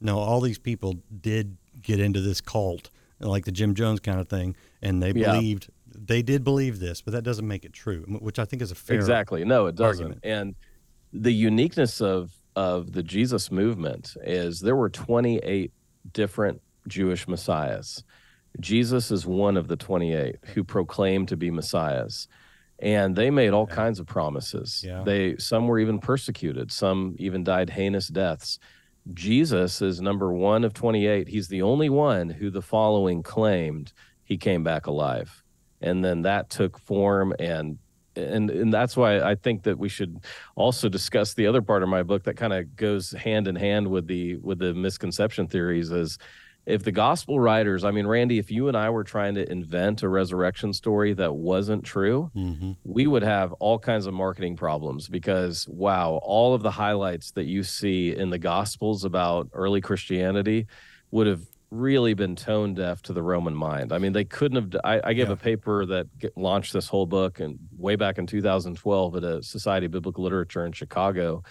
no, 0.00 0.18
all 0.18 0.40
these 0.40 0.58
people 0.58 1.02
did 1.20 1.56
get 1.82 2.00
into 2.00 2.20
this 2.20 2.40
cult 2.40 2.90
like 3.20 3.44
the 3.44 3.52
Jim 3.52 3.74
Jones 3.74 4.00
kind 4.00 4.20
of 4.20 4.28
thing, 4.28 4.56
and 4.82 5.02
they 5.02 5.12
yeah. 5.12 5.32
believed 5.32 5.68
they 5.86 6.22
did 6.22 6.44
believe 6.44 6.78
this, 6.78 7.00
but 7.00 7.12
that 7.12 7.22
doesn't 7.22 7.46
make 7.46 7.64
it 7.64 7.72
true, 7.72 8.04
which 8.20 8.38
I 8.38 8.44
think 8.44 8.62
is 8.62 8.70
a 8.70 8.74
fair 8.74 8.96
exactly. 8.96 9.44
No, 9.44 9.66
it 9.66 9.76
doesn't. 9.76 10.04
Argument. 10.04 10.20
And 10.24 10.54
the 11.12 11.32
uniqueness 11.32 12.00
of 12.00 12.32
of 12.54 12.92
the 12.92 13.02
Jesus 13.02 13.50
movement 13.50 14.16
is 14.24 14.60
there 14.60 14.76
were 14.76 14.88
28 14.88 15.70
different 16.12 16.60
Jewish 16.88 17.28
messiahs. 17.28 18.02
Jesus 18.60 19.10
is 19.10 19.26
one 19.26 19.58
of 19.58 19.68
the 19.68 19.76
28 19.76 20.36
who 20.54 20.64
proclaimed 20.64 21.28
to 21.28 21.36
be 21.36 21.50
messiahs. 21.50 22.28
And 22.78 23.14
they 23.14 23.30
made 23.30 23.50
all 23.50 23.66
yeah. 23.68 23.74
kinds 23.74 24.00
of 24.00 24.06
promises. 24.06 24.82
Yeah. 24.86 25.02
They 25.04 25.36
some 25.38 25.66
were 25.66 25.78
even 25.78 25.98
persecuted, 25.98 26.70
some 26.72 27.16
even 27.18 27.44
died 27.44 27.70
heinous 27.70 28.08
deaths. 28.08 28.58
Jesus 29.14 29.82
is 29.82 30.00
number 30.00 30.32
one 30.32 30.64
of 30.64 30.72
28. 30.72 31.28
He's 31.28 31.48
the 31.48 31.62
only 31.62 31.88
one 31.88 32.28
who 32.28 32.50
the 32.50 32.62
following 32.62 33.22
claimed 33.22 33.92
he 34.24 34.36
came 34.36 34.64
back 34.64 34.86
alive. 34.86 35.42
And 35.80 36.04
then 36.04 36.22
that 36.22 36.50
took 36.50 36.78
form 36.78 37.34
and 37.38 37.78
and 38.16 38.50
and 38.50 38.72
that's 38.72 38.96
why 38.96 39.20
I 39.20 39.34
think 39.34 39.64
that 39.64 39.78
we 39.78 39.90
should 39.90 40.20
also 40.54 40.88
discuss 40.88 41.34
the 41.34 41.46
other 41.46 41.60
part 41.60 41.82
of 41.82 41.90
my 41.90 42.02
book 42.02 42.24
that 42.24 42.36
kind 42.36 42.52
of 42.52 42.74
goes 42.74 43.12
hand 43.12 43.46
in 43.46 43.54
hand 43.56 43.88
with 43.88 44.06
the 44.06 44.36
with 44.36 44.58
the 44.58 44.72
misconception 44.72 45.46
theories 45.46 45.90
is 45.90 46.18
if 46.66 46.82
the 46.82 46.90
gospel 46.92 47.38
writers, 47.38 47.84
I 47.84 47.92
mean, 47.92 48.06
Randy, 48.08 48.38
if 48.38 48.50
you 48.50 48.66
and 48.68 48.76
I 48.76 48.90
were 48.90 49.04
trying 49.04 49.34
to 49.36 49.50
invent 49.50 50.02
a 50.02 50.08
resurrection 50.08 50.72
story 50.72 51.12
that 51.14 51.34
wasn't 51.34 51.84
true, 51.84 52.30
Mm-hmm. 52.36 52.72
we 52.84 53.06
would 53.06 53.22
have 53.22 53.52
all 53.54 53.78
kinds 53.78 54.06
of 54.06 54.14
marketing 54.14 54.56
problems 54.56 55.08
because, 55.08 55.66
wow, 55.68 56.18
all 56.22 56.54
of 56.54 56.62
the 56.62 56.70
highlights 56.72 57.30
that 57.32 57.44
you 57.44 57.62
see 57.62 58.14
in 58.14 58.30
the 58.30 58.38
gospels 58.38 59.04
about 59.04 59.48
early 59.52 59.80
Christianity 59.80 60.66
would 61.12 61.28
have 61.28 61.42
really 61.70 62.14
been 62.14 62.34
tone 62.36 62.74
deaf 62.74 63.02
to 63.02 63.12
the 63.12 63.22
Roman 63.22 63.54
mind. 63.54 63.92
I 63.92 63.98
mean, 63.98 64.12
they 64.12 64.24
couldn't 64.24 64.72
have. 64.74 64.80
I, 64.84 65.00
I 65.10 65.12
gave 65.14 65.28
Yeah. 65.28 65.34
a 65.34 65.36
paper 65.36 65.84
that 65.86 66.06
launched 66.36 66.72
this 66.72 66.88
whole 66.88 67.06
book 67.06 67.40
and 67.40 67.58
way 67.76 67.96
back 67.96 68.18
in 68.18 68.26
2012 68.26 69.16
at 69.16 69.24
a 69.24 69.42
Society 69.42 69.86
of 69.86 69.92
Biblical 69.92 70.22
Literature 70.24 70.64
in 70.66 70.72
Chicago. 70.72 71.42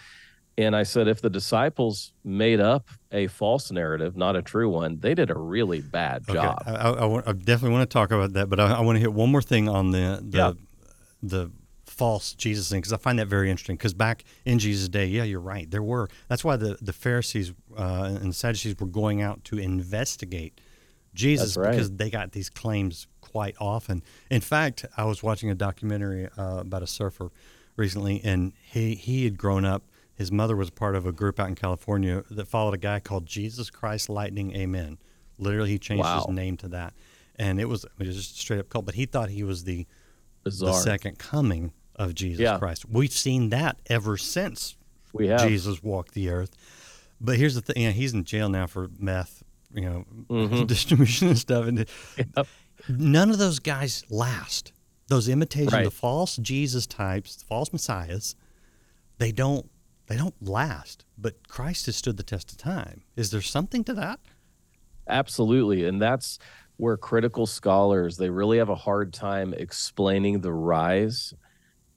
And 0.57 0.73
I 0.75 0.83
said, 0.83 1.07
if 1.09 1.21
the 1.21 1.29
disciples 1.29 2.13
made 2.23 2.61
up 2.61 2.87
a 3.11 3.27
false 3.27 3.71
narrative, 3.71 4.15
not 4.15 4.37
a 4.37 4.41
true 4.41 4.69
one, 4.69 4.99
they 4.99 5.13
did 5.13 5.29
a 5.29 5.37
really 5.37 5.81
bad 5.81 6.23
Okay, 6.29 6.33
job. 6.33 6.63
I, 6.65 6.71
I, 6.71 7.29
I 7.29 7.33
definitely 7.33 7.71
want 7.71 7.89
to 7.89 7.93
talk 7.93 8.11
about 8.11 8.33
that, 8.33 8.49
but 8.49 8.59
I, 8.59 8.75
I 8.75 8.81
want 8.81 8.95
to 8.95 9.01
hit 9.01 9.11
one 9.13 9.29
more 9.31 9.41
thing 9.41 9.67
on 9.67 9.91
the 9.91 10.19
the 10.23 10.37
Yeah. 10.37 10.53
the 11.21 11.51
false 11.85 12.33
Jesus 12.33 12.69
thing 12.69 12.79
because 12.81 12.93
I 12.93 12.97
find 12.97 13.19
that 13.19 13.27
very 13.27 13.49
interesting. 13.49 13.75
Because 13.75 13.93
back 13.93 14.23
in 14.45 14.57
Jesus' 14.59 14.87
day, 14.89 15.07
yeah, 15.07 15.23
you're 15.23 15.39
right. 15.41 15.69
There 15.69 15.83
were. 15.83 16.07
That's 16.29 16.43
why 16.43 16.55
the 16.55 16.77
the 16.81 16.93
Pharisees 16.93 17.53
uh, 17.77 18.17
and 18.21 18.33
Sadducees 18.33 18.75
were 18.79 18.87
going 18.87 19.21
out 19.21 19.43
to 19.45 19.57
investigate 19.57 20.61
Jesus 21.13 21.57
right. 21.57 21.71
because 21.71 21.91
they 21.91 22.09
got 22.09 22.31
these 22.31 22.49
claims 22.49 23.07
quite 23.21 23.55
often. 23.59 24.03
In 24.29 24.41
fact, 24.41 24.85
I 24.95 25.03
was 25.05 25.21
watching 25.23 25.49
a 25.49 25.55
documentary 25.55 26.29
uh, 26.37 26.59
about 26.59 26.81
a 26.83 26.87
surfer 26.87 27.29
recently, 27.75 28.21
and 28.23 28.53
he 28.63 28.95
he 28.95 29.25
had 29.25 29.37
grown 29.37 29.65
up. 29.65 29.83
His 30.15 30.31
mother 30.31 30.55
was 30.55 30.69
part 30.69 30.95
of 30.95 31.05
a 31.05 31.11
group 31.11 31.39
out 31.39 31.49
in 31.49 31.55
California 31.55 32.23
that 32.31 32.47
followed 32.47 32.73
a 32.73 32.77
guy 32.77 32.99
called 32.99 33.25
Jesus 33.25 33.69
Christ 33.69 34.09
Lightning 34.09 34.55
Amen. 34.55 34.97
Literally, 35.37 35.71
he 35.71 35.79
changed 35.79 36.03
Wow. 36.03 36.25
his 36.25 36.33
name 36.33 36.55
to 36.57 36.69
that, 36.69 36.93
and 37.35 37.59
it 37.59 37.65
was, 37.65 37.83
it 37.83 38.07
was 38.07 38.15
just 38.15 38.35
a 38.37 38.39
straight 38.39 38.59
up 38.59 38.69
cult. 38.69 38.85
But 38.85 38.95
he 38.95 39.05
thought 39.05 39.29
he 39.29 39.43
was 39.43 39.65
the 39.65 39.85
Bizarre. 40.43 40.71
the 40.71 40.79
second 40.79 41.19
coming 41.19 41.73
of 41.95 42.13
Jesus 42.15 42.39
Yeah. 42.39 42.57
Christ. 42.57 42.85
We've 42.89 43.11
seen 43.11 43.49
that 43.49 43.77
ever 43.87 44.15
since 44.17 44.77
we 45.11 45.27
have. 45.27 45.41
Jesus 45.47 45.83
walked 45.83 46.13
the 46.13 46.29
earth. 46.29 46.51
But 47.19 47.37
here's 47.37 47.55
the 47.55 47.61
thing: 47.61 47.81
you 47.81 47.87
know, 47.89 47.93
he's 47.93 48.13
in 48.13 48.23
jail 48.23 48.47
now 48.49 48.67
for 48.67 48.89
meth, 48.99 49.43
you 49.73 49.81
know, 49.81 50.05
Mhm. 50.29 50.67
distribution 50.67 51.27
and 51.29 51.37
stuff. 51.37 51.65
And 51.65 51.85
Yep. 52.17 52.47
none 52.87 53.29
of 53.29 53.37
those 53.37 53.59
guys 53.59 54.03
last. 54.09 54.71
Those 55.07 55.27
imitation, 55.27 55.71
Right. 55.73 55.83
the 55.83 55.91
false 55.91 56.37
Jesus 56.37 56.87
types, 56.87 57.35
the 57.35 57.45
false 57.45 57.71
messiahs, 57.73 58.35
they 59.17 59.31
don't 59.31 59.69
they 60.07 60.17
don't 60.17 60.35
last. 60.41 61.05
But 61.17 61.47
Christ 61.47 61.85
has 61.87 61.95
stood 61.95 62.17
the 62.17 62.23
test 62.23 62.51
of 62.51 62.57
time. 62.57 63.03
Is 63.15 63.31
there 63.31 63.41
something 63.41 63.83
to 63.85 63.93
that? 63.95 64.19
Absolutely. 65.07 65.85
And 65.85 66.01
that's 66.01 66.39
where 66.77 66.97
critical 66.97 67.45
scholars 67.45 68.17
they 68.17 68.29
really 68.29 68.57
have 68.57 68.69
a 68.69 68.75
hard 68.75 69.13
time 69.13 69.53
explaining 69.53 70.41
the 70.41 70.51
rise 70.51 71.33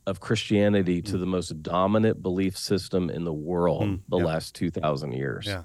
of 0.07 0.21
Christianity 0.21 1.03
to 1.03 1.19
the 1.19 1.27
most 1.27 1.63
dominant 1.63 2.23
belief 2.23 2.57
system 2.57 3.11
in 3.11 3.25
the 3.25 3.33
world 3.33 3.83
Mm, 3.83 4.01
the 4.09 4.19
yeah. 4.19 4.25
last 4.25 4.55
2000 4.55 5.13
years. 5.13 5.47
Yeah. 5.47 5.65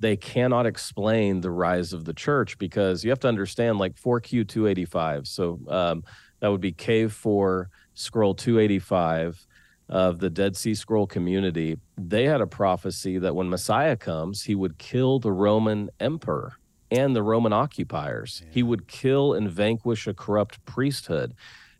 They 0.00 0.16
cannot 0.16 0.64
explain 0.66 1.42
the 1.42 1.50
rise 1.50 1.92
of 1.92 2.04
the 2.04 2.14
church 2.14 2.58
because 2.58 3.04
you 3.04 3.10
have 3.10 3.20
to 3.20 3.28
understand 3.28 3.78
like 3.78 3.94
4Q 3.96 4.48
285. 4.48 5.28
So 5.28 5.60
um, 5.68 6.02
that 6.40 6.48
would 6.48 6.60
be 6.62 6.72
Cave 6.72 7.12
4, 7.12 7.68
Scroll 7.94 8.34
285 8.34 9.46
of 9.90 10.20
the 10.20 10.30
Dead 10.30 10.56
Sea 10.56 10.74
Scroll 10.74 11.06
community. 11.06 11.76
They 11.98 12.24
had 12.24 12.40
a 12.40 12.46
prophecy 12.46 13.18
that 13.18 13.34
when 13.34 13.50
Messiah 13.50 13.96
comes, 13.96 14.44
he 14.44 14.54
would 14.54 14.78
kill 14.78 15.18
the 15.18 15.32
Roman 15.32 15.90
emperor 15.98 16.54
and 16.90 17.14
the 17.14 17.22
Roman 17.22 17.52
occupiers. 17.52 18.42
He 18.50 18.62
would 18.62 18.88
kill 18.88 19.34
and 19.34 19.50
vanquish 19.50 20.06
a 20.06 20.14
corrupt 20.14 20.64
priesthood. 20.64 21.34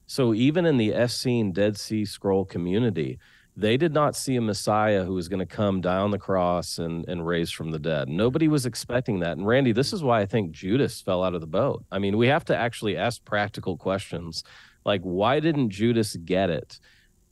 So 0.06 0.34
even 0.34 0.66
in 0.66 0.76
the 0.76 0.92
Essene 0.92 1.52
Dead 1.52 1.78
Sea 1.78 2.04
Scroll 2.04 2.44
community, 2.44 3.18
they 3.56 3.76
did 3.76 3.92
not 3.92 4.16
see 4.16 4.36
a 4.36 4.40
Messiah 4.40 5.04
who 5.04 5.14
was 5.14 5.28
going 5.28 5.40
to 5.40 5.46
come 5.46 5.80
die 5.80 5.98
on 5.98 6.10
the 6.10 6.18
cross 6.18 6.78
and, 6.78 7.08
and 7.08 7.26
raise 7.26 7.50
from 7.50 7.70
the 7.70 7.78
dead. 7.78 8.08
Nobody 8.08 8.48
was 8.48 8.66
expecting 8.66 9.20
that. 9.20 9.36
And 9.36 9.46
Randy, 9.46 9.72
this 9.72 9.92
is 9.92 10.02
why 10.02 10.20
I 10.20 10.26
think 10.26 10.52
Judas 10.52 11.00
fell 11.00 11.22
out 11.22 11.34
of 11.34 11.40
the 11.40 11.46
boat. 11.46 11.84
I 11.92 11.98
mean, 11.98 12.16
we 12.16 12.28
have 12.28 12.44
to 12.46 12.56
actually 12.56 12.96
ask 12.96 13.24
practical 13.24 13.76
questions 13.76 14.42
like, 14.84 15.02
why 15.02 15.40
didn't 15.40 15.70
Judas 15.70 16.16
get 16.16 16.50
it? 16.50 16.80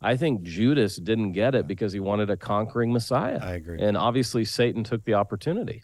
I 0.00 0.16
think 0.16 0.42
Judas 0.42 0.96
didn't 0.96 1.32
get 1.32 1.54
it 1.54 1.66
because 1.66 1.92
he 1.92 2.00
wanted 2.00 2.30
a 2.30 2.36
conquering 2.36 2.92
Messiah. 2.92 3.38
I 3.42 3.52
agree. 3.54 3.80
And 3.80 3.96
obviously, 3.96 4.44
Satan 4.44 4.84
took 4.84 5.04
the 5.04 5.14
opportunity. 5.14 5.82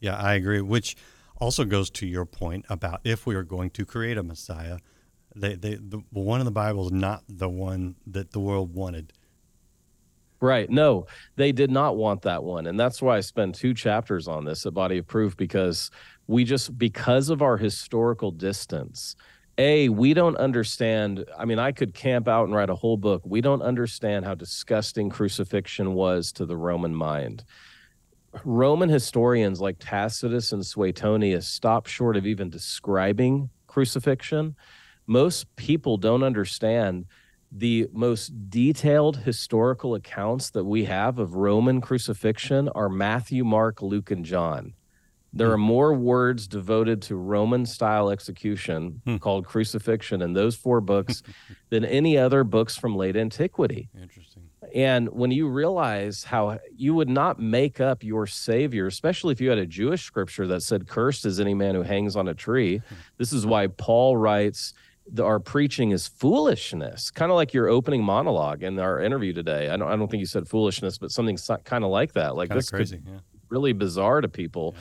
Yeah, 0.00 0.16
I 0.16 0.34
agree. 0.34 0.60
Which 0.60 0.96
also 1.36 1.64
goes 1.64 1.90
to 1.90 2.06
your 2.06 2.24
point 2.24 2.64
about 2.68 3.00
if 3.04 3.26
we 3.26 3.34
are 3.34 3.44
going 3.44 3.70
to 3.70 3.84
create 3.84 4.18
a 4.18 4.22
Messiah, 4.22 4.78
they, 5.34 5.54
they, 5.54 5.74
the 5.76 6.02
one 6.10 6.40
in 6.40 6.44
the 6.44 6.52
Bible 6.52 6.86
is 6.86 6.92
not 6.92 7.22
the 7.28 7.48
one 7.48 7.94
that 8.06 8.32
the 8.32 8.40
world 8.40 8.74
wanted. 8.74 9.12
Right. 10.40 10.68
No, 10.68 11.06
they 11.36 11.52
did 11.52 11.70
not 11.70 11.96
want 11.96 12.22
that 12.22 12.42
one. 12.42 12.66
And 12.66 12.78
that's 12.78 13.00
why 13.00 13.16
I 13.16 13.20
spend 13.20 13.54
two 13.54 13.74
chapters 13.74 14.26
on 14.26 14.44
this 14.44 14.66
at 14.66 14.74
Body 14.74 14.98
of 14.98 15.06
Proof 15.06 15.36
because 15.36 15.88
we 16.26 16.42
just, 16.42 16.76
because 16.76 17.28
of 17.28 17.42
our 17.42 17.56
historical 17.56 18.32
distance, 18.32 19.14
A, 19.62 19.88
we 19.88 20.12
don't 20.12 20.36
understand. 20.38 21.24
I 21.38 21.44
mean, 21.44 21.60
I 21.60 21.70
could 21.70 21.94
camp 21.94 22.26
out 22.26 22.46
and 22.46 22.54
write 22.54 22.68
a 22.68 22.74
whole 22.74 22.96
book. 22.96 23.22
We 23.24 23.40
don't 23.40 23.62
understand 23.62 24.24
how 24.24 24.34
disgusting 24.34 25.08
crucifixion 25.08 25.94
was 25.94 26.32
to 26.32 26.44
the 26.44 26.56
Roman 26.56 26.92
mind. 26.92 27.44
Roman 28.44 28.88
historians 28.88 29.60
like 29.60 29.76
Tacitus 29.78 30.50
and 30.50 30.66
Suetonius 30.66 31.46
stop 31.46 31.86
short 31.86 32.16
of 32.16 32.26
even 32.26 32.50
describing 32.50 33.50
crucifixion. 33.68 34.56
Most 35.06 35.54
people 35.54 35.96
don't 35.96 36.24
understand 36.24 37.06
the 37.52 37.86
most 37.92 38.50
detailed 38.50 39.18
historical 39.18 39.94
accounts 39.94 40.50
that 40.50 40.64
we 40.64 40.86
have 40.86 41.20
of 41.20 41.36
Roman 41.36 41.80
crucifixion 41.80 42.68
are 42.70 42.88
Matthew, 42.88 43.44
Mark, 43.44 43.80
Luke, 43.80 44.10
and 44.10 44.24
John. 44.24 44.74
There 45.34 45.50
are 45.50 45.56
more 45.58 45.94
words 45.94 46.46
devoted 46.46 47.00
to 47.02 47.16
Roman 47.16 47.64
style 47.66 48.10
execution 48.10 49.00
Hmm. 49.06 49.16
called 49.16 49.46
crucifixion 49.46 50.20
in 50.22 50.34
those 50.34 50.54
four 50.56 50.80
books 50.80 51.22
than 51.70 51.84
any 51.84 52.18
other 52.18 52.44
books 52.44 52.76
from 52.76 52.96
late 52.96 53.16
antiquity. 53.16 53.88
Interesting. 54.00 54.42
And 54.74 55.08
when 55.10 55.30
you 55.30 55.48
realize 55.48 56.24
how 56.24 56.58
you 56.76 56.94
would 56.94 57.08
not 57.08 57.38
make 57.40 57.80
up 57.80 58.02
your 58.04 58.26
savior, 58.26 58.86
especially 58.86 59.32
if 59.32 59.40
you 59.40 59.48
had 59.50 59.58
a 59.58 59.66
Jewish 59.66 60.02
scripture 60.04 60.46
that 60.48 60.62
said, 60.62 60.86
Cursed 60.86 61.26
is 61.26 61.40
any 61.40 61.52
man 61.54 61.74
who 61.74 61.82
hangs 61.82 62.14
on 62.16 62.28
a 62.28 62.34
tree. 62.34 62.80
This 63.18 63.32
is 63.32 63.44
why 63.44 63.66
Paul 63.66 64.16
writes, 64.16 64.72
the, 65.12 65.24
Our 65.24 65.40
preaching 65.40 65.90
is 65.90 66.06
foolishness, 66.06 67.10
kind 67.10 67.30
of 67.30 67.36
like 67.36 67.52
your 67.52 67.68
opening 67.68 68.02
monologue 68.04 68.62
in 68.62 68.78
our 68.78 69.00
interview 69.00 69.32
today. 69.32 69.68
I 69.68 69.76
don't, 69.76 69.88
I 69.88 69.96
don't 69.96 70.10
think 70.10 70.20
you 70.20 70.26
said 70.26 70.48
foolishness, 70.48 70.96
but 70.98 71.10
something 71.10 71.36
kind 71.64 71.84
of 71.84 71.90
like 71.90 72.12
that. 72.14 72.36
Like 72.36 72.48
Kind 72.50 72.58
of 72.58 72.70
this 72.70 72.90
could. 72.90 73.02
Yeah. 73.06 73.18
really 73.48 73.72
bizarre 73.72 74.20
to 74.20 74.28
people. 74.28 74.74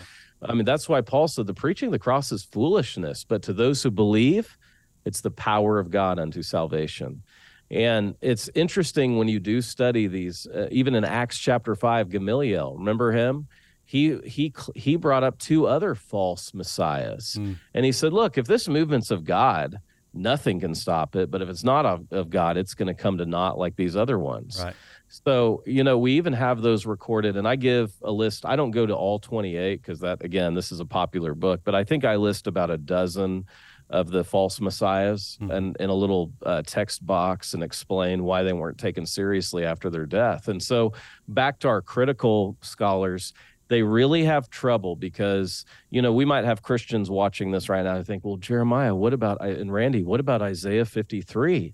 I 0.43 0.53
mean, 0.53 0.65
that's 0.65 0.89
why 0.89 1.01
Paul 1.01 1.27
said 1.27 1.47
the 1.47 1.53
preaching 1.53 1.87
of 1.87 1.91
the 1.91 1.99
cross 1.99 2.31
is 2.31 2.43
foolishness, 2.43 3.23
but 3.23 3.41
to 3.43 3.53
those 3.53 3.83
who 3.83 3.91
believe, 3.91 4.57
it's 5.05 5.21
the 5.21 5.31
power 5.31 5.79
of 5.79 5.89
God 5.91 6.19
unto 6.19 6.41
salvation. 6.41 7.23
And 7.69 8.15
it's 8.21 8.49
interesting 8.53 9.17
when 9.17 9.27
you 9.27 9.39
do 9.39 9.61
study 9.61 10.07
these, 10.07 10.47
uh, 10.47 10.67
even 10.71 10.93
in 10.95 11.03
Acts 11.05 11.37
chapter 11.37 11.75
five, 11.75 12.09
Gamaliel, 12.09 12.75
remember 12.77 13.11
him? 13.11 13.47
He 13.85 14.17
he 14.25 14.53
he 14.75 14.95
brought 14.95 15.23
up 15.23 15.37
two 15.37 15.67
other 15.67 15.95
false 15.95 16.53
messiahs, 16.53 17.33
Hmm. 17.35 17.53
and 17.73 17.85
he 17.85 17.91
said, 17.91 18.13
"Look, 18.13 18.37
if 18.37 18.45
this 18.47 18.67
movement's 18.67 19.11
of 19.11 19.23
God, 19.25 19.79
nothing 20.13 20.59
can 20.59 20.75
stop 20.75 21.15
it. 21.15 21.29
But 21.31 21.41
if 21.41 21.49
it's 21.49 21.63
not 21.63 21.85
of, 21.85 22.05
of 22.11 22.29
God, 22.29 22.57
it's 22.57 22.73
going 22.73 22.87
to 22.87 22.93
come 22.93 23.17
to 23.17 23.25
naught 23.25 23.57
like 23.57 23.75
these 23.75 23.95
other 23.95 24.17
ones." 24.17 24.61
Right. 24.63 24.73
So, 25.11 25.61
you 25.65 25.83
know, 25.83 25.97
we 25.97 26.13
even 26.13 26.31
have 26.33 26.61
those 26.61 26.85
recorded, 26.85 27.35
and 27.35 27.45
I 27.45 27.57
give 27.57 27.91
a 28.01 28.11
list. 28.11 28.45
I 28.45 28.55
don't 28.55 28.71
go 28.71 28.85
to 28.85 28.95
all 28.95 29.19
28 29.19 29.81
because 29.81 29.99
that, 29.99 30.23
again, 30.23 30.53
this 30.53 30.71
is 30.71 30.79
a 30.79 30.85
popular 30.85 31.33
book, 31.35 31.61
but 31.65 31.75
I 31.75 31.83
think 31.83 32.05
I 32.05 32.15
list 32.15 32.47
about 32.47 32.71
a 32.71 32.77
dozen 32.77 33.45
of 33.89 34.09
the 34.09 34.23
false 34.23 34.61
messiahs 34.61 35.37
Hmm. 35.41 35.51
and 35.51 35.77
in 35.81 35.89
a 35.89 35.93
little 35.93 36.31
uh, 36.45 36.61
text 36.65 37.05
box 37.05 37.53
and 37.53 37.61
explain 37.61 38.23
why 38.23 38.41
they 38.41 38.53
weren't 38.53 38.77
taken 38.77 39.05
seriously 39.05 39.65
after 39.65 39.89
their 39.89 40.05
death. 40.05 40.47
And 40.47 40.63
so, 40.63 40.93
back 41.27 41.59
to 41.59 41.67
our 41.67 41.81
critical 41.81 42.55
scholars, 42.61 43.33
they 43.67 43.83
really 43.83 44.23
have 44.23 44.49
trouble 44.49 44.95
because 44.95 45.65
you 45.89 46.01
know 46.01 46.13
we 46.13 46.23
might 46.23 46.45
have 46.45 46.61
Christians 46.61 47.09
watching 47.09 47.51
this 47.51 47.67
right 47.67 47.83
now. 47.83 47.97
I 47.97 48.03
think, 48.03 48.23
well, 48.23 48.37
Jeremiah, 48.37 48.95
what 48.95 49.11
about 49.11 49.41
and 49.45 49.73
Randy, 49.73 50.03
what 50.03 50.21
about 50.21 50.41
Isaiah 50.41 50.85
53? 50.85 51.73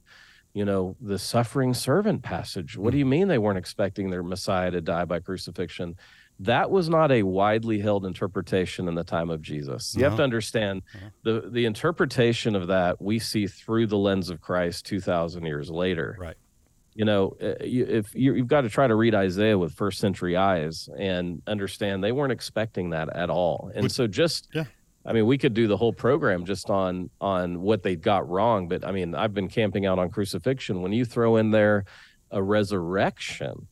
You 0.57 0.65
know, 0.65 0.95
the 0.99 1.19
suffering 1.19 1.75
servant 1.75 2.23
passage. 2.23 2.75
What 2.77 2.91
do 2.91 2.97
you 2.97 3.05
mean 3.05 3.27
they 3.27 3.37
weren't 3.37 3.59
expecting 3.59 4.09
their 4.09 4.23
Messiah 4.23 4.71
to 4.71 4.81
die 4.81 5.05
by 5.05 5.19
crucifixion? 5.19 5.95
That 6.39 6.71
was 6.71 6.89
not 6.89 7.11
a 7.11 7.21
widely 7.21 7.79
held 7.79 8.07
interpretation 8.07 8.87
in 8.87 8.95
the 8.95 9.03
time 9.03 9.29
of 9.29 9.39
Jesus. 9.43 9.95
You 9.95 10.03
have 10.05 10.17
to 10.17 10.23
understand 10.23 10.81
the 11.23 11.49
the 11.51 11.65
interpretation 11.65 12.55
of 12.55 12.67
that 12.67 12.99
we 12.99 13.19
see 13.19 13.45
through 13.45 13.85
the 13.85 13.99
lens 13.99 14.31
of 14.31 14.41
Christ 14.41 14.87
2000 14.87 15.45
years 15.45 15.69
later. 15.69 16.17
Right. 16.19 16.37
You 16.95 17.05
know, 17.05 17.37
uh, 17.39 17.53
if 17.59 18.15
you, 18.15 18.33
you've 18.33 18.47
got 18.47 18.61
to 18.61 18.69
try 18.69 18.87
to 18.87 18.95
read 18.95 19.13
Isaiah 19.13 19.59
with 19.59 19.73
first 19.73 19.99
century 19.99 20.35
eyes 20.35 20.89
and 20.97 21.43
understand 21.45 22.03
they 22.03 22.11
weren't 22.11 22.31
expecting 22.31 22.89
that 22.89 23.15
at 23.15 23.29
all. 23.29 23.71
And 23.75 23.91
so 23.91 24.07
just 24.07 24.49
Yeah. 24.53 24.65
I 25.07 25.13
mean, 25.13 25.25
we 25.25 25.37
could 25.37 25.53
do 25.53 25.67
the 25.67 25.77
whole 25.77 25.93
program 25.93 26.43
just 26.43 26.69
on 26.69 27.09
on 27.21 27.61
what 27.61 27.81
they 27.81 27.95
got 27.95 28.29
wrong, 28.29 28.67
but 28.67 28.85
I 28.85 28.91
mean, 28.91 29.15
I've 29.15 29.33
been 29.33 29.47
camping 29.47 29.85
out 29.85 29.99
on 29.99 30.09
crucifixion. 30.09 30.81
When 30.81 30.91
you 30.91 31.05
throw 31.05 31.37
in 31.37 31.51
there 31.51 31.85
a 32.29 32.43
resurrection, 32.43 33.67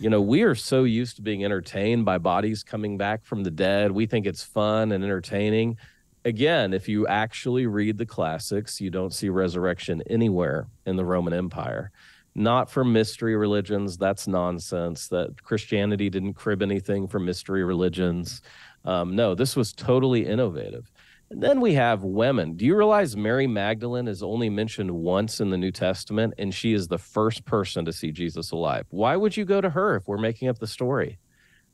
you 0.00 0.10
know, 0.10 0.20
we 0.20 0.42
are 0.42 0.56
so 0.56 0.82
used 0.82 1.16
to 1.16 1.22
being 1.22 1.44
entertained 1.44 2.04
by 2.04 2.18
bodies 2.18 2.64
coming 2.64 2.98
back 2.98 3.24
from 3.24 3.44
the 3.44 3.52
dead. 3.52 3.92
We 3.92 4.06
think 4.06 4.26
it's 4.26 4.42
fun 4.42 4.90
and 4.90 5.04
entertaining. 5.04 5.76
Again, 6.24 6.74
if 6.74 6.88
you 6.88 7.06
actually 7.06 7.66
read 7.66 7.96
the 7.96 8.06
classics, 8.06 8.80
you 8.80 8.90
don't 8.90 9.14
see 9.14 9.28
resurrection 9.28 10.02
anywhere 10.10 10.66
in 10.86 10.96
the 10.96 11.04
Roman 11.04 11.32
Empire. 11.32 11.92
Not 12.34 12.70
from 12.70 12.92
mystery 12.92 13.36
religions. 13.36 13.96
That's 13.96 14.26
nonsense. 14.26 15.08
That 15.08 15.42
Christianity 15.42 16.10
didn't 16.10 16.34
crib 16.34 16.62
anything 16.62 17.06
from 17.06 17.24
mystery 17.24 17.64
religions. 17.64 18.42
Um, 18.84 19.14
no, 19.14 19.34
this 19.34 19.56
was 19.56 19.72
totally 19.72 20.26
innovative. 20.26 20.90
And 21.30 21.40
then 21.40 21.60
we 21.60 21.74
have 21.74 22.02
women. 22.02 22.56
Do 22.56 22.64
you 22.66 22.76
realize 22.76 23.16
Mary 23.16 23.46
Magdalene 23.46 24.08
is 24.08 24.22
only 24.22 24.50
mentioned 24.50 24.90
once 24.90 25.40
in 25.40 25.50
the 25.50 25.56
New 25.56 25.70
Testament, 25.70 26.34
and 26.38 26.52
she 26.52 26.72
is 26.72 26.88
the 26.88 26.98
first 26.98 27.44
person 27.44 27.84
to 27.84 27.92
see 27.92 28.10
Jesus 28.10 28.50
alive? 28.50 28.86
Why 28.90 29.14
would 29.14 29.36
you 29.36 29.44
go 29.44 29.60
to 29.60 29.70
her 29.70 29.94
if 29.94 30.08
we're 30.08 30.18
making 30.18 30.48
up 30.48 30.58
the 30.58 30.66
story? 30.66 31.18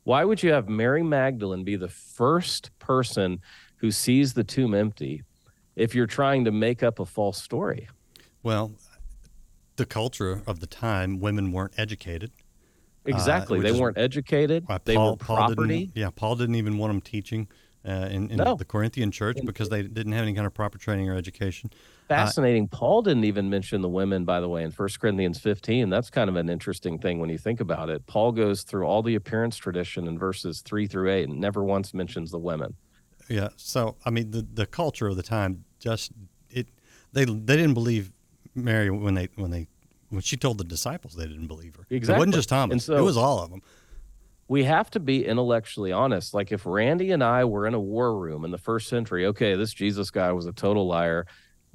Why 0.03 0.23
would 0.23 0.43
you 0.43 0.51
have 0.51 0.69
Mary 0.69 1.01
Magdalene 1.01 1.63
be 1.63 1.75
the 1.75 1.89
first 1.89 2.69
person 2.77 3.39
who 3.77 3.89
sees 3.89 4.33
the 4.33 4.43
tomb 4.43 4.75
empty 4.75 5.23
if 5.75 5.95
you're 5.95 6.07
trying 6.07 6.45
to 6.45 6.51
make 6.51 6.83
up 6.83 6.99
a 6.99 7.05
false 7.05 7.41
story? 7.41 7.89
Well, 8.43 8.73
the 9.75 9.85
culture 9.85 10.43
of 10.45 10.59
the 10.59 10.67
time, 10.67 11.19
women 11.19 11.51
weren't 11.51 11.73
educated. 11.77 12.31
Exactly. 13.07 13.59
which 13.59 13.71
they 13.71 13.79
weren't 13.79 13.97
educated. 13.97 14.63
Why 14.67 14.79
they 14.83 14.95
Paul, 14.95 15.11
were 15.11 15.17
Paul 15.17 15.35
property. 15.37 15.79
didn't, 15.85 15.97
yeah, 15.97 16.09
Paul 16.15 16.35
didn't 16.35 16.55
even 16.55 16.77
want 16.77 16.91
them 16.91 17.01
teaching 17.01 17.47
uh, 17.87 18.07
in, 18.11 18.29
in 18.29 18.37
No. 18.37 18.55
the 18.55 18.65
Corinthian 18.65 19.11
church 19.11 19.37
because 19.45 19.69
they 19.69 19.81
didn't 19.81 20.11
have 20.11 20.23
any 20.23 20.33
kind 20.33 20.45
of 20.45 20.53
proper 20.53 20.77
training 20.77 21.09
or 21.09 21.15
education. 21.15 21.69
Fascinating. 22.07 22.67
Paul 22.67 23.01
didn't 23.01 23.23
even 23.25 23.49
mention 23.49 23.81
the 23.81 23.89
women, 23.89 24.23
by 24.25 24.39
the 24.39 24.47
way, 24.49 24.63
in 24.63 24.71
1 24.71 24.89
Corinthians 24.99 25.39
15. 25.39 25.89
That's 25.89 26.09
kind 26.09 26.29
of 26.29 26.35
an 26.35 26.49
interesting 26.49 26.99
thing 26.99 27.19
when 27.19 27.29
you 27.29 27.37
think 27.37 27.59
about 27.59 27.89
it. 27.89 28.05
Paul 28.07 28.31
goes 28.31 28.63
through 28.63 28.85
all 28.85 29.01
the 29.03 29.15
appearance 29.15 29.57
tradition 29.57 30.07
in 30.07 30.17
verses 30.17 30.61
three 30.61 30.87
through 30.87 31.11
eight 31.11 31.29
and 31.29 31.39
never 31.39 31.63
once 31.63 31.93
mentions 31.93 32.31
the 32.31 32.39
women. 32.39 32.75
Yeah. 33.29 33.49
So 33.57 33.97
I 34.05 34.09
mean, 34.09 34.31
the 34.31 34.47
the 34.53 34.65
culture 34.65 35.07
of 35.07 35.17
the 35.17 35.23
time 35.23 35.65
just 35.79 36.13
it 36.49 36.67
they 37.11 37.25
they 37.25 37.57
didn't 37.57 37.73
believe 37.73 38.11
Mary 38.55 38.89
when 38.89 39.15
they 39.15 39.27
when 39.35 39.51
they 39.51 39.67
when 40.09 40.21
she 40.21 40.37
told 40.37 40.57
the 40.57 40.63
disciples 40.63 41.15
they 41.15 41.25
didn't 41.27 41.47
believe 41.47 41.75
her. 41.75 41.85
It 41.89 42.07
wasn't 42.19 42.35
just 42.35 42.49
Thomas. 42.49 42.85
So- 42.85 42.97
it 42.97 43.01
was 43.01 43.17
all 43.17 43.39
of 43.43 43.49
them. 43.49 43.61
we 44.49 44.63
have 44.63 44.89
to 44.91 44.99
be 45.01 45.25
intellectually 45.25 45.91
honest. 45.91 46.33
Like 46.33 46.51
if 46.53 46.65
Randy 46.65 47.11
and 47.11 47.21
I 47.23 47.43
were 47.43 47.67
in 47.67 47.73
a 47.73 47.79
war 47.79 48.17
room 48.17 48.45
in 48.45 48.51
the 48.51 48.57
first 48.57 48.87
century, 48.87 49.25
okay, 49.27 49.55
this 49.55 49.73
Jesus 49.73 50.09
guy 50.09 50.31
was 50.31 50.45
a 50.45 50.53
total 50.53 50.87
liar, 50.87 51.25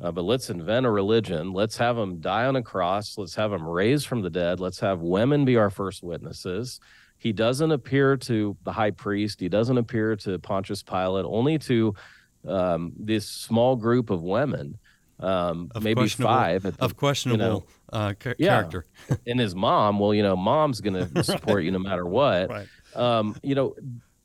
uh, 0.03 0.11
but 0.11 0.23
let's 0.23 0.49
invent 0.49 0.87
a 0.87 0.91
religion. 0.91 1.53
Let's 1.53 1.77
have 1.77 1.99
him 1.99 2.21
die 2.21 2.47
on 2.47 2.57
a 2.57 2.63
cross. 2.63 3.19
Let's 3.19 3.35
have 3.35 3.53
him 3.53 3.69
raised 3.69 4.07
from 4.07 4.23
the 4.23 4.31
dead. 4.31 4.59
Let's 4.59 4.81
have 4.81 5.01
women 5.01 5.45
be 5.45 5.57
our 5.57 5.69
first 5.69 6.03
witnesses. 6.03 6.81
He 7.19 7.33
doesn't 7.33 7.71
appear 7.71 8.17
to 8.17 8.57
the 8.65 8.73
high 8.73 8.91
priest. 8.91 9.39
He 9.41 9.49
doesn't 9.51 9.77
appear 9.77 10.17
to 10.17 10.39
Pontius 10.39 10.83
Pilate, 10.83 11.27
only 11.27 11.59
to 11.59 11.95
um, 12.49 12.93
this 12.99 13.29
small 13.29 13.77
group 13.77 14.09
of 14.11 14.23
women, 14.23 14.79
um, 15.21 15.71
Of 15.75 15.85
maybe 15.85 16.09
five 16.09 16.67
at 16.67 16.79
the- 16.79 16.85
of 16.85 16.97
questionable 16.97 17.39
know, 17.39 17.65
uh, 17.93 18.15
ca- 18.19 18.35
Yeah. 18.39 18.49
character. 18.61 18.85
and 19.27 19.39
his 19.39 19.55
mom. 19.55 19.99
Well, 19.99 20.15
you 20.15 20.23
know, 20.23 20.37
mom's 20.37 20.81
going 20.81 20.95
to 21.15 21.23
support 21.25 21.63
you 21.65 21.71
no 21.71 21.79
matter 21.79 22.07
what 22.07 22.49
Right. 22.51 22.69
um, 22.97 23.37
you 23.43 23.55
know, 23.55 23.75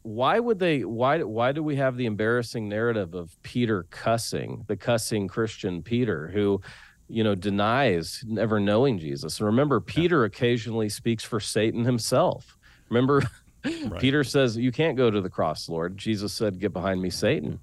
why 0.03 0.39
would 0.39 0.57
they? 0.59 0.85
Why? 0.85 1.21
Why 1.21 1.51
do 1.51 1.61
we 1.61 1.75
have 1.75 1.97
the 1.97 2.05
embarrassing 2.05 2.69
narrative 2.69 3.13
of 3.13 3.35
Peter 3.43 3.85
cussing 3.89 4.63
the 4.67 4.77
cussing 4.77 5.27
Christian 5.27 5.83
Peter 5.83 6.29
who, 6.29 6.61
you 7.09 7.25
know, 7.25 7.35
denies 7.35 8.23
never 8.25 8.57
knowing 8.59 8.99
Jesus? 8.99 9.39
And 9.39 9.47
remember, 9.47 9.81
Peter 9.81 10.23
occasionally 10.23 10.87
speaks 10.87 11.25
for 11.25 11.41
Satan 11.41 11.83
himself. 11.83 12.57
Remember, 12.89 13.21
Peter 13.99 14.23
says, 14.23 14.55
"You 14.55 14.71
can't 14.71 14.95
go 14.95 15.11
to 15.11 15.19
the 15.19 15.29
cross, 15.29 15.67
Lord." 15.67 15.97
Jesus 15.97 16.31
said, 16.31 16.57
"Get 16.57 16.71
behind 16.71 17.01
me, 17.01 17.09
Satan." 17.09 17.59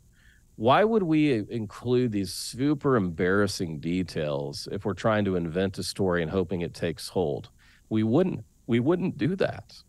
Why 0.57 0.85
would 0.85 1.03
we 1.03 1.45
include 1.51 2.13
these 2.13 2.33
super 2.33 2.97
embarrassing 2.97 3.81
details 3.81 4.69
if 4.71 4.85
we're 4.85 4.95
trying 4.95 5.25
to 5.25 5.37
invent 5.37 5.79
a 5.79 5.83
story 5.83 6.23
and 6.23 6.31
hoping 6.31 6.61
it 6.61 6.75
takes 6.75 7.09
hold? 7.09 7.51
We 7.89 8.03
wouldn't. 8.05 8.45
We 8.67 8.81
wouldn't 8.81 9.19
do 9.19 9.35
that. 9.37 9.83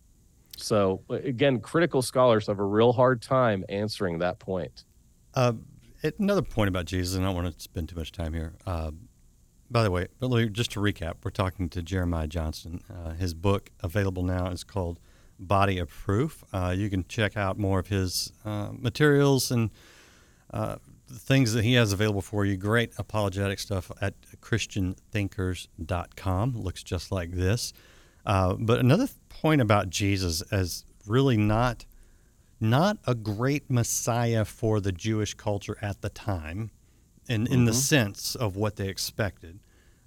So 0.58 1.02
again, 1.10 1.60
critical 1.60 2.02
scholars 2.02 2.48
have 2.48 2.60
a 2.60 2.64
real 2.64 2.94
hard 2.94 3.22
time 3.22 3.64
answering 3.70 4.20
that 4.20 4.40
point. 4.40 4.86
Uh, 5.34 5.54
another 6.18 6.42
point 6.42 6.70
about 6.70 6.86
Jesus, 6.86 7.16
and 7.16 7.26
I 7.26 7.28
don't 7.28 7.36
want 7.36 7.56
to 7.56 7.62
spend 7.62 7.90
too 7.90 7.96
much 7.96 8.12
time 8.12 8.34
here. 8.34 8.54
Uh, 8.66 8.92
by 9.70 9.84
the 9.84 9.92
way, 9.92 10.08
just 10.50 10.72
to 10.72 10.80
recap, 10.80 11.16
we're 11.24 11.32
talking 11.32 11.70
to 11.70 11.82
Jeremiah 11.82 12.28
Johnston. 12.28 12.82
Uh, 12.90 13.12
his 13.12 13.34
book 13.34 13.72
available 13.82 14.24
now 14.24 14.48
is 14.48 14.64
called 14.64 15.00
Body 15.40 15.78
of 15.78 15.90
Proof. 15.90 16.44
Uh, 16.54 16.74
you 16.76 16.90
can 16.90 17.06
check 17.08 17.36
out 17.36 17.58
more 17.58 17.80
of 17.80 17.88
his 17.88 18.32
uh, 18.46 18.70
materials 18.72 19.52
and 19.52 19.72
uh, 20.56 20.78
the 21.08 21.20
things 21.20 21.54
that 21.54 21.64
he 21.64 21.74
has 21.74 21.94
available 21.94 22.22
for 22.22 22.46
you. 22.46 22.58
Great 22.58 22.92
apologetic 22.98 23.60
stuff 23.60 23.92
at 24.02 24.14
ChristianThinkers.com. 24.42 26.54
Looks 26.56 26.84
just 26.84 27.12
like 27.12 27.32
this. 27.32 27.74
Uh, 28.26 28.56
but 28.58 28.80
another 28.80 29.08
point 29.30 29.62
about 29.62 29.90
Jesus 29.90 30.42
as 30.52 30.84
really 31.06 31.38
not 31.38 31.86
not 32.60 32.98
a 33.06 33.14
great 33.14 33.70
Messiah 33.70 34.46
for 34.46 34.80
the 34.80 34.94
Jewish 34.94 35.34
culture 35.34 35.78
at 35.82 36.02
the 36.02 36.10
time, 36.10 36.72
in 37.28 37.46
in 37.48 37.66
the 37.66 37.74
sense 37.74 38.34
of 38.34 38.56
what 38.56 38.78
they 38.78 38.88
expected, 38.88 39.60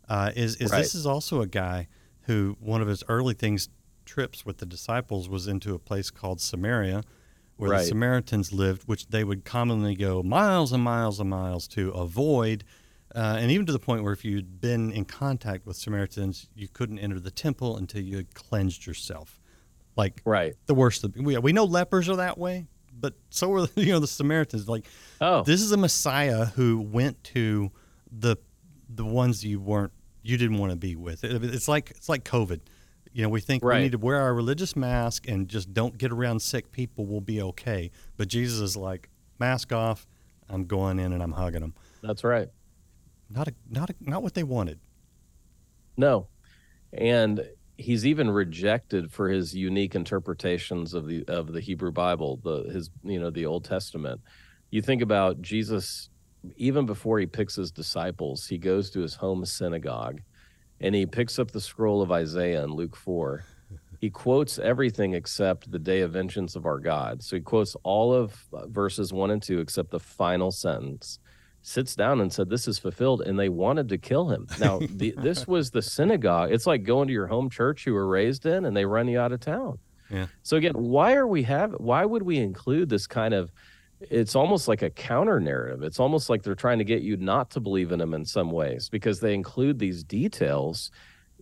uh, 0.09 0.33
is 0.35 0.57
is 0.57 0.73
Right. 0.73 0.79
this 0.79 0.95
is 0.95 1.05
also 1.07 1.43
a 1.43 1.47
guy 1.47 1.87
who 2.23 2.57
one 2.59 2.81
of 2.83 2.89
his 2.89 3.05
early 3.09 3.35
things 3.35 3.69
trips 4.05 4.45
with 4.47 4.57
the 4.59 4.67
disciples 4.67 5.29
was 5.29 5.47
into 5.47 5.75
a 5.75 5.79
place 5.79 6.11
called 6.11 6.41
Samaria, 6.41 7.05
where 7.59 7.71
the 7.71 7.85
Samaritans 7.85 8.53
lived, 8.53 8.85
which 8.87 9.09
they 9.09 9.25
would 9.25 9.45
commonly 9.45 9.95
go 9.95 10.23
miles 10.23 10.73
and 10.73 10.83
miles 10.83 11.21
and 11.21 11.29
miles 11.31 11.69
to 11.69 11.91
avoid. 11.91 12.65
Uh, 13.15 13.37
and 13.41 13.51
even 13.51 13.67
to 13.67 13.73
the 13.73 13.79
point 13.79 14.03
where 14.05 14.13
if 14.13 14.25
you'd 14.25 14.61
been 14.61 14.93
in 14.93 15.05
contact 15.05 15.67
with 15.67 15.77
Samaritans, 15.77 16.49
you 16.55 16.69
couldn't 16.69 16.99
enter 16.99 17.19
the 17.19 17.31
temple 17.31 17.77
until 17.77 18.01
you 18.03 18.17
had 18.17 18.35
cleansed 18.35 18.87
yourself. 18.87 19.41
Like 19.97 20.21
Right. 20.25 20.55
the 20.67 20.75
worst. 20.75 21.03
Of, 21.05 21.17
we, 21.17 21.37
we 21.39 21.53
know 21.53 21.65
lepers 21.65 22.09
are 22.09 22.17
that 22.17 22.39
way, 22.39 22.67
but 22.93 23.15
so 23.31 23.53
are 23.55 23.67
you 23.77 23.93
know 23.93 23.99
the 23.99 24.07
Samaritans. 24.07 24.69
Like, 24.69 24.87
Oh. 25.21 25.43
this 25.43 25.61
is 25.63 25.73
a 25.73 25.77
Messiah 25.77 26.45
who 26.47 26.81
went 26.81 27.23
to 27.35 27.71
the 28.13 28.37
the 28.89 29.05
ones 29.05 29.45
you 29.45 29.59
weren't 29.61 29.93
you 30.23 30.37
didn't 30.37 30.59
want 30.59 30.71
to 30.73 30.77
be 30.77 30.95
with. 30.95 31.25
It- 31.25 31.43
it's 31.45 31.67
like 31.69 31.91
it's 31.91 32.09
like 32.09 32.25
COVID. 32.25 32.61
You 33.19 33.25
know, 33.25 33.31
we 33.31 33.41
think 33.41 33.65
we 33.65 33.79
need 33.81 33.91
to 33.91 33.99
wear 33.99 34.21
our 34.21 34.33
religious 34.33 34.77
mask 34.77 35.27
and 35.27 35.49
just 35.49 35.75
don't 35.75 35.99
get 35.99 36.13
around 36.13 36.41
sick 36.41 36.71
people. 36.71 37.05
We'll 37.05 37.21
be 37.21 37.43
okay. 37.43 37.91
But 38.17 38.29
Jesus 38.29 38.61
is 38.61 38.77
like, 38.77 39.09
mask 39.41 39.73
off. 39.73 40.07
I'm 40.49 40.67
going 40.67 41.01
in 41.01 41.13
and 41.13 41.21
I'm 41.21 41.33
hugging 41.33 41.63
them. 41.63 41.75
That's 42.01 42.23
right. 42.23 42.49
Not 43.29 43.49
a, 43.49 43.55
not 43.69 43.91
a, 43.91 43.95
not 43.99 44.23
what 44.23 44.35
they 44.35 44.45
wanted. 44.45 44.79
No. 45.97 46.29
And 46.93 47.45
he's 47.77 48.07
even 48.07 48.31
rejected 48.31 49.11
for 49.11 49.29
his 49.29 49.53
unique 49.53 49.97
interpretations 49.97 50.95
of 50.95 51.09
the 51.09 51.25
of 51.27 51.53
the 51.53 51.61
Hebrew 51.61 51.91
Bible, 51.91 52.39
the 52.45 52.71
his 52.73 52.89
you 53.03 53.19
know, 53.19 53.31
the 53.31 53.47
Old 53.47 53.65
Testament. 53.65 54.21
You 54.71 54.81
think 54.81 55.03
about 55.03 55.43
Jesus 55.43 56.09
even 56.57 56.87
before 56.87 57.19
he 57.19 57.27
picks 57.27 57.57
his 57.57 57.73
disciples, 57.73 58.47
he 58.47 58.59
goes 58.59 58.91
to 58.91 59.01
his 59.01 59.17
home 59.17 59.45
synagogue 59.45 60.21
and 60.81 60.95
he 60.95 61.07
picks 61.07 61.39
up 61.39 61.51
the 61.51 61.61
scroll 61.61 62.03
of 62.03 62.13
Isaiah 62.13 62.63
in 62.65 62.71
Luke 62.71 62.97
4. 62.97 63.45
He 64.01 64.11
quotes 64.11 64.59
everything 64.59 65.15
except 65.15 65.71
the 65.71 65.79
day 65.79 66.03
of 66.03 66.13
vengeance 66.13 66.55
of 66.55 66.67
our 66.67 66.79
God. 66.79 67.23
So 67.23 67.35
he 67.37 67.43
quotes 67.43 67.75
all 67.83 68.15
of 68.15 68.47
uh, 68.53 68.67
verses 68.69 69.13
1 69.13 69.31
and 69.33 69.43
2 69.43 69.59
except 69.59 69.91
the 69.91 69.99
final 69.99 70.53
sentence 70.53 71.19
sits 71.63 71.95
down 71.95 72.21
and 72.21 72.33
said, 72.33 72.49
"This 72.49 72.69
is 72.69 72.79
fulfilled," 72.79 73.23
and 73.23 73.39
they 73.39 73.49
wanted 73.49 73.89
to 73.91 73.99
kill 73.99 74.29
him. 74.31 74.47
Now, 74.59 74.79
the, 74.79 75.15
this 75.19 75.47
was 75.47 75.71
the 75.71 75.83
synagogue. 75.83 76.53
It's 76.53 76.67
like 76.67 76.85
going 76.85 77.09
to 77.09 77.13
your 77.13 77.27
home 77.27 77.51
church 77.51 77.87
you 77.87 77.95
were 77.95 78.07
raised 78.07 78.47
in, 78.47 78.65
and 78.65 78.77
they 78.77 78.85
run 78.85 79.09
you 79.09 79.19
out 79.21 79.33
of 79.33 79.41
town. 79.41 79.79
Yeah. 80.11 80.27
So 80.43 80.57
again, 80.57 80.73
why 80.75 81.15
are 81.15 81.27
we 81.27 81.43
have? 81.43 81.73
Why 81.73 82.05
would 82.05 82.23
we 82.23 82.39
include 82.39 82.89
this 82.89 83.07
kind 83.07 83.35
of? 83.35 83.53
It's 84.01 84.37
almost 84.37 84.69
like 84.69 84.83
a 84.83 84.91
counter 84.91 85.41
narrative. 85.41 85.83
It's 85.83 85.99
almost 85.99 86.31
like 86.31 86.43
they're 86.43 86.55
trying 86.55 86.79
to 86.79 86.85
get 86.85 87.03
you 87.03 87.17
not 87.17 87.51
to 87.51 87.61
believe 87.61 87.91
in 87.93 87.99
them 87.99 88.15
in 88.15 88.25
some 88.25 88.51
ways 88.51 88.89
because 88.89 89.21
they 89.21 89.35
include 89.35 89.79
these 89.79 90.05
details. 90.05 90.91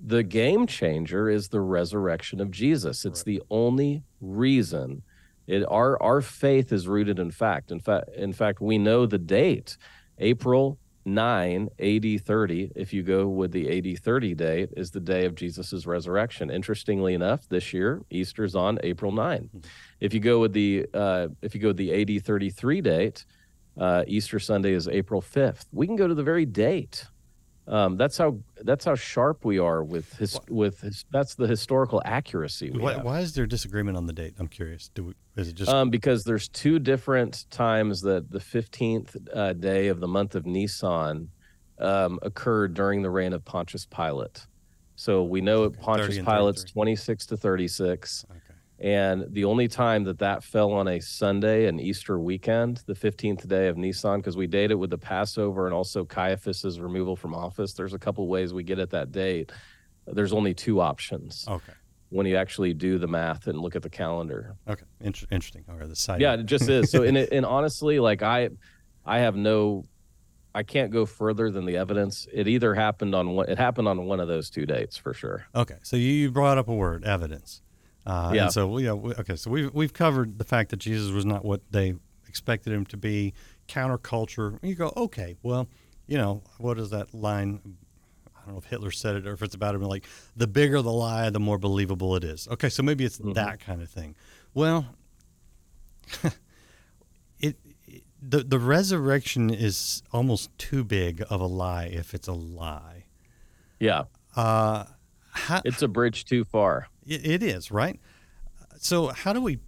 The 0.03 0.23
game 0.23 0.67
changer 0.67 1.29
is 1.29 1.49
the 1.49 1.61
resurrection 1.61 2.41
of 2.41 2.51
Jesus. 2.51 3.05
It's 3.05 3.23
the 3.23 3.43
only 3.51 4.03
reason. 4.21 5.03
It 5.47 5.65
our 5.69 6.03
our 6.03 6.21
faith 6.21 6.73
is 6.73 6.89
rooted 6.89 7.19
in 7.19 7.31
fact. 7.31 7.71
In 7.71 7.81
fact, 7.81 8.11
in 8.17 8.33
fact, 8.33 8.61
we 8.61 8.79
know 8.79 9.07
the 9.07 9.19
date. 9.19 9.77
April 10.19 10.79
9 11.07 11.69
AD 11.79 12.21
30, 12.21 12.73
if 12.75 12.93
you 12.93 13.03
go 13.03 13.29
with 13.29 13.53
the 13.53 13.79
AD 13.79 13.99
30 14.01 14.35
date, 14.35 14.71
is 14.77 14.91
the 14.91 15.01
day 15.01 15.25
of 15.25 15.35
Jesus' 15.35 15.87
resurrection. 15.87 16.51
Interestingly 16.51 17.15
enough, 17.15 17.49
this 17.49 17.73
year 17.73 18.03
Easter's 18.11 18.55
on 18.55 18.79
April 18.83 19.13
9. 19.13 19.49
If 20.01 20.13
you 20.13 20.21
go 20.21 20.41
with 20.41 20.53
the 20.53 20.87
uh, 20.93 21.29
if 21.43 21.55
you 21.55 21.61
go 21.61 21.69
with 21.69 21.77
the 21.77 22.19
AD 22.19 22.25
33 22.25 22.81
date, 22.81 23.25
uh, 23.79 24.05
Easter 24.07 24.39
Sunday 24.39 24.73
is 24.73 24.89
April 24.89 25.23
5th. 25.23 25.67
We 25.73 25.87
can 25.87 25.97
go 25.97 26.09
to 26.09 26.15
the 26.15 26.23
very 26.23 26.45
date. 26.45 27.07
Um, 27.69 27.97
that's 27.97 28.17
how 28.17 28.39
that's 28.63 28.85
how 28.85 28.95
sharp 28.95 29.45
we 29.45 29.59
are 29.59 29.83
with 29.83 30.13
his, 30.19 30.39
with 30.49 30.81
his, 30.83 31.05
that's 31.11 31.35
the 31.35 31.49
historical 31.49 32.01
accuracy. 32.05 32.71
We 32.71 32.81
Why, 32.81 32.97
why 32.99 33.21
is 33.21 33.35
there 33.35 33.45
disagreement 33.47 33.97
on 33.97 34.07
the 34.07 34.13
date? 34.13 34.35
I'm 34.39 34.47
curious. 34.47 34.89
Do 34.95 35.05
we, 35.07 35.15
is 35.37 35.49
it 35.49 35.55
just 35.55 35.71
Um, 35.71 35.91
because 35.91 36.23
there's 36.23 36.49
two 36.49 36.79
different 36.79 37.51
times 37.51 38.01
that 38.03 38.31
the 38.31 38.39
15th 38.39 39.17
uh, 39.35 39.53
day 39.55 39.89
of 39.89 39.99
the 39.99 40.07
month 40.07 40.37
of 40.37 40.47
Nisan 40.47 41.29
um, 41.79 42.19
occurred 42.23 42.75
during 42.75 43.03
the 43.03 43.11
reign 43.11 43.33
of 43.33 43.45
Pontius 43.45 43.85
Pilate. 43.85 44.47
So 44.95 45.25
we 45.25 45.41
know 45.41 45.65
Okay, 45.65 45.79
Pontius 45.81 46.19
Pilate's 46.25 46.65
26 46.65 47.27
to 47.27 47.37
36. 47.37 48.25
okay? 48.31 48.41
And 48.79 49.25
the 49.33 49.45
only 49.47 49.69
time 49.69 50.05
that 50.05 50.19
that 50.19 50.45
fell 50.45 50.73
on 50.73 50.87
a 50.87 51.01
Sunday, 51.01 51.67
an 51.67 51.81
Easter 51.81 52.19
weekend, 52.19 52.83
the 52.87 52.93
15th 52.95 53.49
day 53.49 53.69
of 53.69 53.79
Nisan, 53.79 54.21
because 54.21 54.37
we 54.37 54.47
date 54.47 54.71
it 54.71 54.75
with 54.75 54.91
the 54.91 54.99
Passover 54.99 55.65
and 55.67 55.75
also 55.75 56.05
Caiaphas's 56.05 56.79
removal 56.79 57.17
from 57.17 57.35
office. 57.35 57.73
There's 57.73 57.95
a 57.95 57.99
couple 57.99 58.27
ways 58.29 58.53
we 58.53 58.63
get 58.63 58.79
at 58.79 58.91
that 58.91 59.13
date. 59.13 59.51
There's 60.07 60.35
only 60.35 60.53
two 60.53 60.81
options 60.81 61.47
Okay. 61.49 61.73
when 62.11 62.27
you 62.27 62.37
actually 62.37 62.75
do 62.75 62.99
the 62.99 63.09
math 63.09 63.47
and 63.47 63.59
look 63.59 63.77
at 63.77 63.83
the 63.83 63.89
calendar. 63.91 64.57
Okay. 64.69 64.85
Inter- 65.01 65.27
interesting. 65.31 65.65
Right. 65.67 65.89
The 65.89 65.97
side. 65.97 66.21
Yeah, 66.21 66.35
it 66.35 66.45
just 66.45 66.69
is. 66.69 66.91
So, 66.91 67.03
and, 67.03 67.17
it, 67.17 67.31
and 67.33 67.47
honestly, 67.47 67.99
like 67.99 68.23
I, 68.23 68.51
I 69.07 69.21
have 69.21 69.37
no, 69.37 69.85
I 70.55 70.65
can't 70.65 70.91
go 70.93 71.07
further 71.07 71.51
than 71.51 71.65
the 71.65 71.79
evidence. 71.79 72.29
It 72.31 72.47
either 72.47 72.75
happened 72.75 73.15
on 73.15 73.31
one, 73.31 73.49
it 73.49 73.57
happened 73.57 73.89
on 73.89 74.05
one 74.05 74.21
of 74.21 74.29
those 74.29 74.51
two 74.51 74.67
dates 74.67 74.99
for 74.99 75.15
sure. 75.15 75.47
Okay. 75.55 75.77
So 75.83 75.97
you 75.97 76.31
brought 76.31 76.59
up 76.59 76.69
a 76.69 76.75
word, 76.75 77.03
evidence. 77.05 77.63
Uh, 78.07 78.33
Yeah. 78.35 78.45
And 78.45 78.53
so 78.53 78.69
we, 78.69 78.85
yeah, 78.85 78.93
we, 78.93 79.13
okay. 79.15 79.37
So 79.37 79.51
we've 79.51 79.73
we've 79.75 79.93
covered 79.93 80.39
the 80.39 80.45
fact 80.45 80.71
that 80.71 80.77
Jesus 80.79 81.11
was 81.11 81.25
not 81.25 81.45
what 81.45 81.61
they 81.71 81.95
expected 82.29 82.73
him 82.73 82.87
to 82.87 82.97
be. 82.97 83.35
Counterculture. 83.69 84.59
You 84.63 84.75
go, 84.77 84.93
okay. 84.97 85.37
Well, 85.43 85.67
you 86.07 86.17
know, 86.19 86.43
what 86.59 86.79
is 86.79 86.91
that 86.91 87.13
line? 87.13 87.61
I 88.37 88.41
don't 88.47 88.53
know 88.55 88.59
if 88.59 88.67
Hitler 88.67 88.93
said 88.93 89.17
it 89.17 89.27
or 89.27 89.33
if 89.33 89.43
it's 89.43 89.57
about 89.57 89.75
him. 89.75 89.83
Like, 89.83 90.07
the 90.37 90.47
bigger 90.47 90.81
the 90.83 90.93
lie, 90.93 91.31
the 91.31 91.41
more 91.41 91.59
believable 91.59 92.15
it 92.15 92.23
is. 92.23 92.47
Okay. 92.49 92.69
So 92.69 92.83
maybe 92.85 93.05
it's 93.05 93.19
that 93.19 93.59
kind 93.59 93.83
of 93.83 93.89
thing. 93.91 94.15
Well, 94.55 94.87
it, 97.41 97.57
it 97.87 98.03
the 98.23 98.39
the 98.45 98.59
resurrection 98.59 99.51
is 99.51 100.03
almost 100.13 100.57
too 100.59 100.85
big 100.85 101.23
of 101.29 101.41
a 101.41 101.47
lie 101.47 101.87
if 101.87 102.15
it's 102.15 102.29
a 102.29 102.33
lie. 102.33 103.05
Yeah, 103.81 104.05
Uh, 104.35 104.85
how, 105.33 105.61
it's 105.65 105.83
a 105.83 105.89
bridge 105.89 106.25
too 106.25 106.45
far. 106.45 106.89
It, 107.07 107.27
it 107.27 107.43
is 107.43 107.71
right. 107.71 108.01
So 108.79 109.09
how 109.09 109.33
do 109.33 109.41
we 109.41 109.59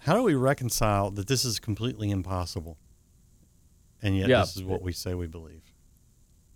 how 0.00 0.14
do 0.14 0.22
we 0.22 0.34
reconcile 0.34 1.10
that 1.12 1.28
this 1.28 1.44
is 1.44 1.58
completely 1.60 2.10
impossible, 2.10 2.76
and 4.02 4.16
yet 4.16 4.28
Yeah. 4.28 4.40
this 4.40 4.56
is 4.56 4.64
what 4.64 4.82
we 4.82 4.92
say 4.92 5.14
we 5.14 5.26
believe? 5.26 5.62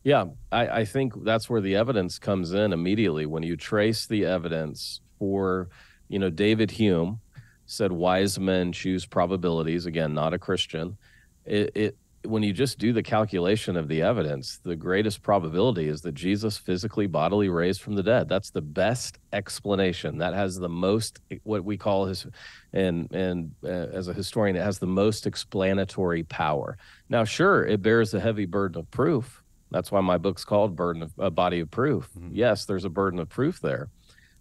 Yeah, 0.02 0.26
I, 0.52 0.68
I 0.68 0.84
think 0.84 1.24
that's 1.24 1.50
where 1.50 1.60
the 1.60 1.74
evidence 1.74 2.18
comes 2.18 2.52
in 2.52 2.72
immediately. 2.72 3.26
When 3.26 3.42
you 3.42 3.56
trace 3.56 4.06
the 4.06 4.24
evidence 4.24 5.00
for, 5.18 5.68
you 6.08 6.18
know, 6.20 6.30
David 6.30 6.70
Hume 6.72 7.20
said 7.66 7.90
wise 7.90 8.38
men 8.38 8.70
choose 8.72 9.04
probabilities. 9.04 9.84
Again, 9.86 10.14
not 10.14 10.32
a 10.32 10.38
Christian. 10.38 10.96
It, 11.44 11.72
it 11.74 11.96
when 12.26 12.42
you 12.42 12.52
just 12.52 12.78
do 12.78 12.92
the 12.92 13.02
calculation 13.02 13.76
of 13.76 13.88
the 13.88 14.02
evidence, 14.02 14.58
the 14.62 14.76
greatest 14.76 15.22
probability 15.22 15.88
is 15.88 16.02
that 16.02 16.12
Jesus 16.12 16.58
physically, 16.58 17.06
bodily 17.06 17.48
raised 17.48 17.80
from 17.80 17.94
the 17.94 18.02
dead. 18.02 18.28
That's 18.28 18.50
the 18.50 18.62
best 18.62 19.18
explanation. 19.32 20.18
That 20.18 20.34
has 20.34 20.56
the 20.56 20.68
most 20.68 21.20
what 21.44 21.64
we 21.64 21.76
call 21.76 22.06
his, 22.06 22.26
and 22.72 23.10
and 23.12 23.52
uh, 23.64 23.68
as 23.68 24.08
a 24.08 24.12
historian, 24.12 24.56
it 24.56 24.62
has 24.62 24.78
the 24.78 24.86
most 24.86 25.26
explanatory 25.26 26.24
power. 26.24 26.76
Now, 27.08 27.24
sure, 27.24 27.64
it 27.64 27.82
bears 27.82 28.14
a 28.14 28.20
heavy 28.20 28.46
burden 28.46 28.80
of 28.80 28.90
proof. 28.90 29.42
That's 29.70 29.90
why 29.90 30.00
my 30.00 30.18
book's 30.18 30.44
called 30.44 30.76
"Burden 30.76 31.02
of 31.02 31.12
a 31.18 31.30
Body 31.30 31.60
of 31.60 31.70
Proof." 31.70 32.08
Yes, 32.30 32.64
there's 32.64 32.84
a 32.84 32.90
burden 32.90 33.18
of 33.18 33.28
proof 33.28 33.60
there, 33.60 33.88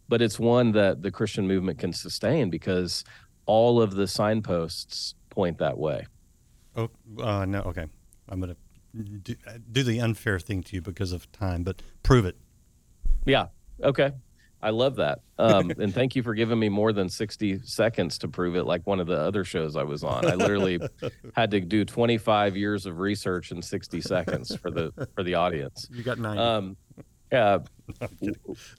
but 0.10 0.22
it's 0.22 0.40
one 0.40 0.72
that 0.74 1.02
the 1.02 1.12
Christian 1.12 1.48
movement 1.48 1.80
can 1.80 1.94
sustain 1.94 2.50
because 2.50 3.04
all 3.46 3.82
of 3.82 3.96
the 3.96 4.08
signposts 4.08 5.16
point 5.30 5.58
that 5.60 5.78
way. 5.78 6.06
Oh 6.76 6.90
uh, 7.22 7.46
no, 7.46 7.62
okay. 7.62 7.86
I'm 8.28 8.40
gonna 8.40 8.58
do, 9.24 9.36
do 9.72 9.84
the 9.84 10.00
unfair 10.00 10.40
thing 10.40 10.64
to 10.64 10.76
you 10.76 10.82
because 10.82 11.12
of 11.12 11.32
time, 11.32 11.64
but 11.64 11.82
prove 12.04 12.26
it. 12.26 12.38
Yeah. 13.26 13.48
Okay. 13.84 14.12
I 14.62 14.72
love 14.72 14.96
that. 14.96 15.20
Um, 15.38 15.72
and 15.80 15.94
thank 15.94 16.16
you 16.16 16.24
for 16.24 16.34
giving 16.34 16.58
me 16.58 16.70
more 16.70 16.92
than 16.92 17.08
60 17.08 17.60
seconds 17.64 18.18
to 18.20 18.28
prove 18.28 18.56
it, 18.56 18.64
like 18.64 18.86
one 18.88 19.00
of 19.00 19.08
the 19.08 19.18
other 19.18 19.44
shows 19.44 19.76
I 19.76 19.84
was 19.84 20.04
on. 20.04 20.26
I 20.26 20.34
literally 20.34 20.80
had 21.36 21.52
to 21.52 21.60
do 21.60 21.86
25 21.86 22.58
years 22.58 22.86
of 22.86 23.00
research 23.00 23.52
in 23.52 23.62
60 23.62 24.02
seconds 24.02 24.56
for 24.56 24.72
the 24.72 24.92
for 25.16 25.24
the 25.24 25.36
audience. 25.36 25.88
You 25.92 26.04
got 26.04 26.18
nine. 26.18 26.38
Um, 26.38 26.78
yeah. 27.32 27.60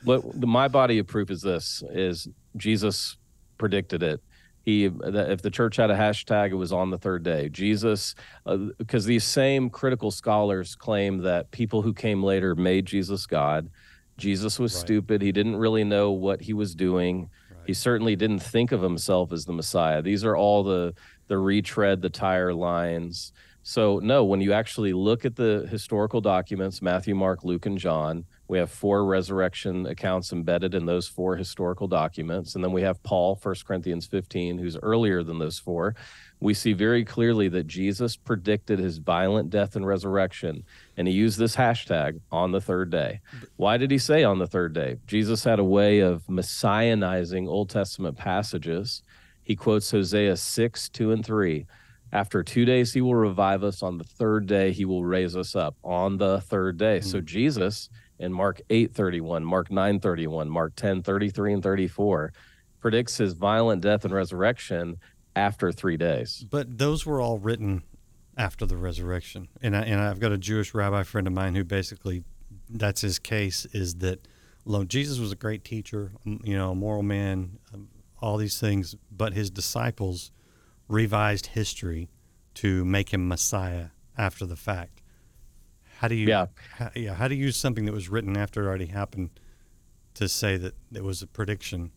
What 0.03 0.41
the, 0.41 0.49
my 0.49 0.67
body 0.67 0.99
of 0.99 1.07
proof 1.07 1.31
is 1.31 1.41
this: 1.41 1.85
is 1.91 2.27
Jesus 2.57 3.17
predicted 3.59 4.03
it. 4.03 4.21
He, 4.67 4.87
if 4.87 5.43
the 5.43 5.51
church 5.51 5.77
had 5.77 5.93
a 5.93 5.97
hashtag, 5.97 6.51
it 6.51 6.57
was 6.57 6.73
on 6.73 6.91
the 6.91 6.99
third 6.99 7.23
day. 7.23 7.49
Jesus, 7.49 8.17
uh, 8.47 8.57
because 8.79 9.05
these 9.05 9.23
same 9.23 9.71
critical 9.71 10.11
scholars 10.11 10.75
claim 10.75 11.19
that 11.19 11.53
people 11.53 11.83
who 11.83 11.95
came 11.95 12.21
later 12.21 12.57
made 12.57 12.85
Jesus 12.85 13.27
God. 13.27 13.71
Jesus 14.19 14.59
was 14.59 14.75
Right. 14.75 14.81
stupid. 14.81 15.23
He 15.23 15.31
didn't 15.31 15.55
really 15.55 15.85
know 15.85 16.11
what 16.11 16.41
he 16.41 16.53
was 16.53 16.75
doing. 16.75 17.31
He 17.65 17.75
certainly 17.75 18.17
didn't 18.17 18.41
think 18.41 18.73
of 18.73 18.83
himself 18.83 19.33
as 19.33 19.45
the 19.45 19.53
Messiah. 19.53 20.03
These 20.03 20.25
are 20.25 20.37
all 20.37 20.63
the 20.65 20.95
the 21.29 21.39
retread, 21.39 22.03
the 22.03 22.11
tire 22.11 22.55
lines. 22.55 23.33
So 23.63 23.99
no, 24.01 24.25
when 24.25 24.41
you 24.41 24.53
actually 24.53 24.93
look 24.93 25.25
at 25.25 25.37
the 25.37 25.67
historical 25.71 26.21
documents, 26.21 26.81
Matthew, 26.83 27.15
Mark, 27.17 27.45
Luke, 27.45 27.67
and 27.67 27.79
John, 27.79 28.25
we 28.49 28.59
have 28.59 28.71
four 28.71 29.05
resurrection 29.05 29.87
accounts 29.87 30.33
embedded 30.33 30.75
in 30.75 30.87
those 30.87 31.09
four 31.09 31.37
historical 31.37 31.89
documents, 31.89 32.55
and 32.55 32.63
then 32.63 32.73
we 32.73 32.83
have 32.83 33.03
Paul, 33.03 33.39
1 33.43 33.55
Corinthians 33.67 34.07
15, 34.07 34.59
who's 34.59 34.77
earlier 34.83 35.23
than 35.23 35.39
those 35.39 35.59
four. 35.59 35.97
We 36.39 36.55
see 36.55 36.73
very 36.73 37.05
clearly 37.05 37.49
that 37.49 37.67
Jesus 37.67 38.15
predicted 38.15 38.79
his 38.79 38.99
violent 38.99 39.51
death 39.51 39.75
and 39.75 39.87
resurrection, 39.87 40.65
and 40.97 41.09
he 41.09 41.15
used 41.15 41.39
this 41.39 41.57
hashtag 41.57 42.21
on 42.31 42.53
the 42.53 42.61
third 42.61 42.91
day. 42.91 43.21
Why 43.57 43.79
did 43.79 43.91
he 43.91 43.99
say 43.99 44.23
on 44.23 44.39
the 44.39 44.47
third 44.47 44.73
day? 44.73 44.99
Jesus 45.07 45.43
had 45.43 45.59
a 45.59 45.65
way 45.65 46.01
of 46.01 46.29
messianizing 46.29 47.49
Old 47.49 47.71
Testament 47.71 48.17
passages. 48.17 49.03
He 49.43 49.57
quotes 49.57 49.91
Hosea 49.91 50.37
6, 50.37 50.89
2, 50.91 51.13
and 51.13 51.25
3. 51.25 51.67
After 52.13 52.43
two 52.43 52.65
days, 52.65 52.93
he 52.93 53.01
will 53.01 53.15
revive 53.15 53.65
us. 53.65 53.83
On 53.83 53.99
the 53.99 54.05
third 54.05 54.47
day, 54.47 54.71
he 54.73 54.85
will 54.85 55.05
raise 55.05 55.37
us 55.37 55.57
up. 55.57 55.77
On 55.83 56.19
the 56.19 56.41
third 56.41 56.79
day. 56.79 57.01
So 57.01 57.19
hmm. 57.19 57.27
Jesus 57.27 57.89
in 58.19 58.33
Mark 58.33 58.61
8:31, 58.71 59.45
Mark 59.45 59.71
9:31, 59.71 60.49
Mark 60.49 60.75
10:33 60.77 61.55
and 61.55 61.63
34 61.63 62.33
predicts 62.81 63.17
his 63.19 63.33
violent 63.33 63.83
death 63.83 64.05
and 64.05 64.15
resurrection 64.15 64.97
after 65.35 65.73
three 65.73 65.97
days. 65.97 66.45
But 66.51 66.79
those 66.79 67.05
were 67.05 67.21
all 67.21 67.39
written 67.39 67.83
after 68.37 68.67
the 68.67 68.77
resurrection, 68.77 69.49
and 69.63 69.77
I, 69.77 69.83
and 69.83 70.01
I've 70.01 70.21
got 70.21 70.33
a 70.33 70.39
Jewish 70.39 70.75
rabbi 70.75 71.03
friend 71.03 71.27
of 71.27 71.33
mine 71.33 71.55
who 71.55 71.65
basically 71.65 72.23
that's 72.69 73.01
his 73.01 73.19
case 73.19 73.67
is 73.73 73.97
that 73.97 74.27
lo, 74.65 74.85
Jesus 74.85 75.19
was 75.19 75.33
a 75.33 75.37
great 75.37 75.65
teacher, 75.65 76.13
you 76.25 76.57
know, 76.57 76.73
a 76.73 76.75
moral 76.75 77.03
man, 77.03 77.59
um, 77.73 77.89
all 78.21 78.37
these 78.37 78.59
things, 78.59 78.97
but 79.11 79.33
his 79.35 79.51
disciples 79.51 80.33
revised 80.89 81.47
history 81.49 82.09
to 82.55 82.85
make 82.85 83.13
him 83.13 83.29
Messiah 83.29 83.89
after 84.17 84.47
the 84.47 84.57
fact. 84.57 85.03
How 85.99 86.09
do 86.09 86.15
you 86.15 86.27
Yeah. 86.29 86.47
how, 86.79 86.91
yeah 86.95 87.15
how 87.15 87.29
do 87.29 87.35
you 87.35 87.45
use 87.47 87.57
something 87.57 87.85
that 87.87 87.93
was 87.93 88.09
written 88.09 88.37
after 88.37 88.63
it 88.65 88.67
already 88.67 88.87
happened 88.87 89.31
to 90.15 90.29
say 90.29 90.57
that 90.57 90.75
it 90.95 91.05
was 91.05 91.23
a 91.23 91.27
prediction? 91.27 91.91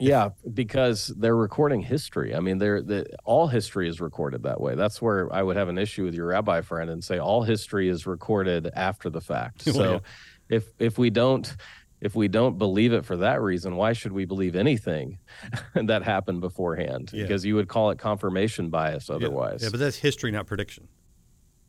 Yeah, 0.00 0.30
because 0.54 1.08
they're 1.16 1.34
recording 1.34 1.80
history. 1.82 2.32
I 2.34 2.38
mean, 2.38 2.58
they're 2.58 2.80
the 2.82 3.06
all 3.24 3.48
history 3.48 3.88
is 3.88 4.00
recorded 4.00 4.44
that 4.44 4.60
way. 4.60 4.76
That's 4.76 5.02
where 5.02 5.32
I 5.32 5.42
would 5.42 5.56
have 5.56 5.68
an 5.68 5.76
issue 5.78 6.04
with 6.04 6.14
your 6.14 6.26
rabbi 6.26 6.60
friend 6.60 6.88
and 6.88 7.02
say 7.02 7.18
all 7.18 7.42
history 7.42 7.88
is 7.88 8.06
recorded 8.06 8.70
after 8.74 9.10
the 9.10 9.20
fact. 9.20 9.64
Well, 9.66 9.74
So 9.74 9.92
yeah. 9.92 10.56
if 10.56 10.64
if 10.78 10.98
we 10.98 11.10
don't 11.10 11.52
if 12.00 12.14
we 12.14 12.28
don't 12.28 12.58
believe 12.58 12.92
it 12.92 13.04
for 13.04 13.16
that 13.16 13.42
reason, 13.42 13.74
why 13.74 13.92
should 13.92 14.12
we 14.12 14.24
believe 14.24 14.54
anything 14.54 15.18
that 15.74 16.04
happened 16.04 16.40
beforehand? 16.42 17.10
Yeah. 17.12 17.22
Because 17.24 17.44
you 17.44 17.56
would 17.56 17.66
call 17.68 17.90
it 17.90 17.98
confirmation 17.98 18.70
bias 18.70 19.08
Yeah. 19.08 19.16
otherwise. 19.16 19.64
yeah, 19.64 19.70
but 19.70 19.80
that's 19.80 19.96
history, 19.96 20.30
not 20.30 20.46
prediction. 20.46 20.86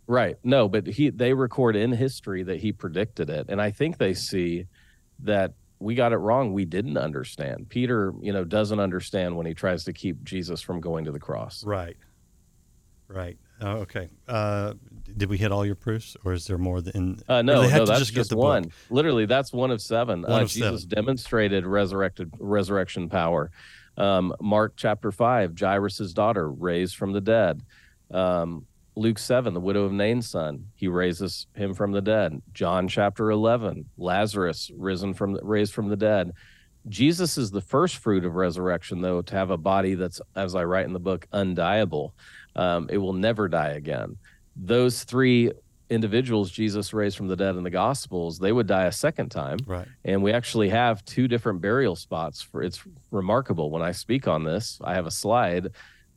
Right. 0.09 0.37
No, 0.43 0.67
but 0.67 0.87
he 0.87 1.11
they 1.11 1.33
record 1.33 1.75
in 1.75 1.91
history 1.91 2.41
that 2.41 2.59
he 2.59 2.71
predicted 2.71 3.29
it. 3.29 3.45
And 3.47 3.61
I 3.61 3.69
think 3.69 3.99
they 3.99 4.15
see 4.15 4.65
that 5.19 5.53
we 5.77 5.93
got 5.93 6.13
it 6.13 6.17
wrong. 6.17 6.51
We 6.51 6.65
didn't 6.65 6.97
understand. 6.97 7.69
Peter, 7.69 8.11
you 8.19 8.33
know, 8.33 8.43
doesn't 8.43 8.79
understand 8.79 9.37
when 9.37 9.45
he 9.45 9.53
tries 9.53 9.83
to 9.83 9.93
keep 9.93 10.23
Jesus 10.23 10.61
from 10.61 10.81
going 10.81 11.05
to 11.05 11.11
the 11.11 11.19
cross. 11.19 11.63
Right. 11.63 11.95
Right. 13.07 13.37
Oh, 13.61 13.81
okay. 13.81 14.09
Uh, 14.27 14.73
did 15.15 15.29
we 15.29 15.37
hit 15.37 15.51
all 15.51 15.63
your 15.63 15.75
proofs, 15.75 16.17
or 16.25 16.33
is 16.33 16.47
there 16.47 16.57
more 16.57 16.81
than? 16.81 17.19
Uh, 17.27 17.43
no, 17.43 17.61
no, 17.61 17.85
that's 17.85 17.99
just 17.99 18.13
just, 18.13 18.33
one. 18.33 18.63
book? 18.63 18.71
Literally, 18.89 19.27
that's 19.27 19.53
one 19.53 19.69
of 19.69 19.79
seven. 19.79 20.23
One 20.23 20.31
uh, 20.31 20.41
of 20.41 20.49
Jesus 20.49 20.81
seven. 20.81 20.95
demonstrated 20.95 21.67
resurrected 21.67 22.33
resurrection 22.39 23.09
power. 23.09 23.51
Um, 23.95 24.33
Mark 24.41 24.73
chapter 24.75 25.11
five, 25.11 25.53
Jairus's 25.59 26.15
daughter 26.15 26.49
raised 26.49 26.95
from 26.95 27.13
the 27.13 27.21
dead. 27.21 27.61
Um, 28.09 28.65
Luke 28.95 29.19
seven, 29.19 29.54
the 29.54 29.60
widow 29.60 29.84
of 29.84 29.91
Nain's 29.91 30.30
son, 30.30 30.65
he 30.75 30.88
raises 30.88 31.47
him 31.56 31.73
from 31.73 31.91
the 31.91 32.02
dead. 32.02 32.41
John 32.54 32.88
chapter 32.88 33.32
eleven, 33.32 33.86
Lazarus 33.97 34.71
risen 34.75 35.13
from 35.13 35.34
the, 35.34 35.41
raised 35.43 35.73
from 35.73 35.89
the 35.89 35.95
dead. 35.95 36.34
Jesus 36.88 37.38
is 37.38 37.52
the 37.52 37.62
first 37.62 37.97
fruit 37.97 38.25
of 38.25 38.36
resurrection, 38.36 39.02
though, 39.02 39.21
to 39.21 39.36
have 39.36 39.52
a 39.52 39.58
body 39.58 39.95
that's, 39.95 40.21
as 40.36 40.56
I 40.56 40.63
write 40.63 40.86
in 40.86 40.93
the 40.93 40.99
book, 40.99 41.28
undiable. 41.32 42.12
Um, 42.56 42.88
it 42.89 42.97
will 42.97 43.13
never 43.13 43.47
die 43.47 43.69
again. 43.69 44.17
Those 44.56 45.04
three 45.04 45.52
individuals 45.89 46.52
Jesus 46.52 46.93
raised 46.93 47.17
from 47.17 47.28
the 47.28 47.36
dead 47.36 47.56
in 47.56 47.63
the 47.63 47.69
Gospels, 47.69 48.39
they 48.39 48.52
would 48.52 48.67
die 48.67 48.86
a 48.86 48.91
second 48.91 49.30
time. 49.30 49.58
Right. 49.65 49.88
And 50.06 50.23
we 50.23 50.32
actually 50.32 50.69
have 50.69 51.04
two 51.04 51.28
different 51.28 51.62
burial 51.62 51.95
spots 51.95 52.41
for 52.41 52.63
it's 52.63 52.84
remarkable. 53.12 53.71
When 53.71 53.82
I 53.82 53.91
speak 53.91 54.28
on 54.28 54.43
this, 54.43 54.80
I 54.84 54.93
have 54.93 55.06
a 55.06 55.12
slide. 55.12 55.69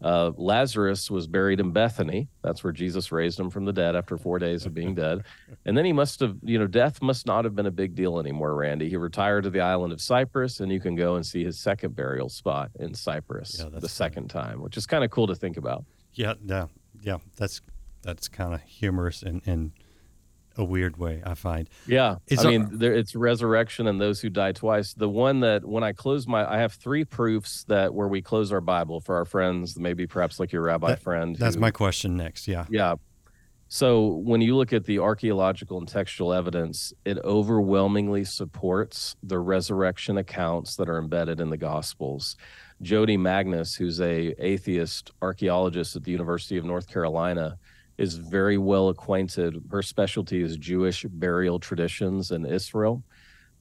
Uh, 0.03 0.33
Lazarus 0.37 1.11
was 1.11 1.27
buried 1.27 1.61
in 1.61 1.71
Bethany. 1.71 2.29
That's 2.43 2.65
where 2.65 2.73
Jesus 2.73 3.13
raised 3.13 3.39
him 3.39 3.51
from 3.51 3.65
the 3.65 3.73
dead 3.73 3.95
after 3.95 4.17
four 4.17 4.39
days 4.39 4.67
of 4.67 4.75
being 4.75 4.95
dead. 4.95 5.23
And 5.65 5.79
then 5.79 5.85
he 5.85 5.93
must 5.93 6.19
have, 6.21 6.37
you 6.43 6.59
know, 6.59 6.67
death 6.67 7.01
must 7.01 7.25
not 7.25 7.45
have 7.45 7.55
been 7.55 7.67
a 7.67 7.71
big 7.71 7.95
deal 7.95 8.19
anymore, 8.19 8.55
Randy. 8.57 8.89
He 8.89 8.97
retired 8.97 9.45
to 9.45 9.51
the 9.51 9.61
island 9.61 9.93
of 9.93 10.01
Cyprus, 10.01 10.59
and 10.59 10.73
you 10.73 10.81
can 10.81 10.97
go 10.97 11.15
and 11.15 11.25
see 11.25 11.45
his 11.45 11.57
second 11.61 11.95
burial 11.95 12.29
spot 12.29 12.71
in 12.81 12.95
Cyprus 12.95 13.57
Yeah, 13.61 13.67
the 13.67 13.73
funny. 13.83 13.89
second 13.89 14.29
time, 14.29 14.61
which 14.61 14.77
is 14.77 14.87
kind 14.87 15.05
of 15.05 15.11
cool 15.13 15.29
to 15.29 15.37
think 15.37 15.57
about. 15.57 15.85
Yeah, 16.15 16.35
yeah, 16.45 16.67
yeah. 17.01 17.19
That's 17.37 17.61
that's 18.03 18.27
kind 18.27 18.53
of 18.55 18.61
humorous 18.63 19.23
and 19.23 19.41
in 19.47 19.73
a 20.57 20.65
weird 20.65 20.97
way. 20.97 21.23
I 21.25 21.35
find. 21.35 21.69
Yeah, 21.87 22.17
Is 22.29 22.45
I 22.45 22.51
mean, 22.51 22.69
there, 22.79 22.95
it's 22.95 23.15
resurrection 23.15 23.87
and 23.87 24.01
those 24.01 24.21
who 24.21 24.29
die 24.31 24.53
twice. 24.53 24.95
The 24.95 25.09
one 25.09 25.41
that 25.41 25.65
when 25.65 25.83
I 25.83 25.93
close 25.93 26.27
my, 26.27 26.49
I 26.51 26.59
have 26.59 26.73
three 26.75 27.05
proofs 27.05 27.65
that 27.65 27.95
where 27.95 28.09
we 28.09 28.23
close 28.23 28.53
our 28.53 28.61
Bible 28.61 29.01
for 29.01 29.17
our 29.17 29.25
friends, 29.25 29.79
maybe 29.79 30.07
perhaps 30.07 30.39
like 30.41 30.53
your 30.53 30.63
rabbi 30.63 30.89
That- 30.91 31.03
friend. 31.03 31.37
That's 31.37 31.55
who- 31.55 31.61
my 31.61 31.71
question 31.71 32.17
next. 32.17 32.47
Yeah. 32.49 32.67
Yeah. 32.71 32.95
So 33.69 34.09
when 34.09 34.43
you 34.43 34.55
look 34.55 34.75
at 34.75 34.85
the 34.85 34.99
archaeological 34.99 35.79
and 35.79 35.89
textual 35.89 36.35
evidence, 36.35 36.93
it 37.07 37.17
overwhelmingly 37.25 38.23
supports 38.25 39.17
the 39.23 39.39
resurrection 39.39 40.19
accounts 40.19 40.77
that 40.77 40.91
are 40.91 40.99
embedded 40.99 41.41
in 41.41 41.49
the 41.49 41.57
Gospels. 41.57 42.37
Jodi 42.83 43.17
Magness, 43.17 43.75
who's 43.77 43.99
a 44.01 44.35
atheist 44.39 45.11
archaeologist 45.23 45.97
at 45.97 46.05
the 46.05 46.11
University 46.11 46.59
of 46.59 46.67
North 46.67 46.87
Carolina, 46.87 47.57
is 47.99 48.15
very 48.15 48.59
well 48.59 48.89
acquainted. 48.89 49.63
Her 49.71 49.83
specialty 49.83 50.43
is 50.43 50.57
Jewish 50.57 51.05
burial 51.05 51.59
traditions 51.59 52.31
in 52.31 52.47
Israel. 52.47 53.03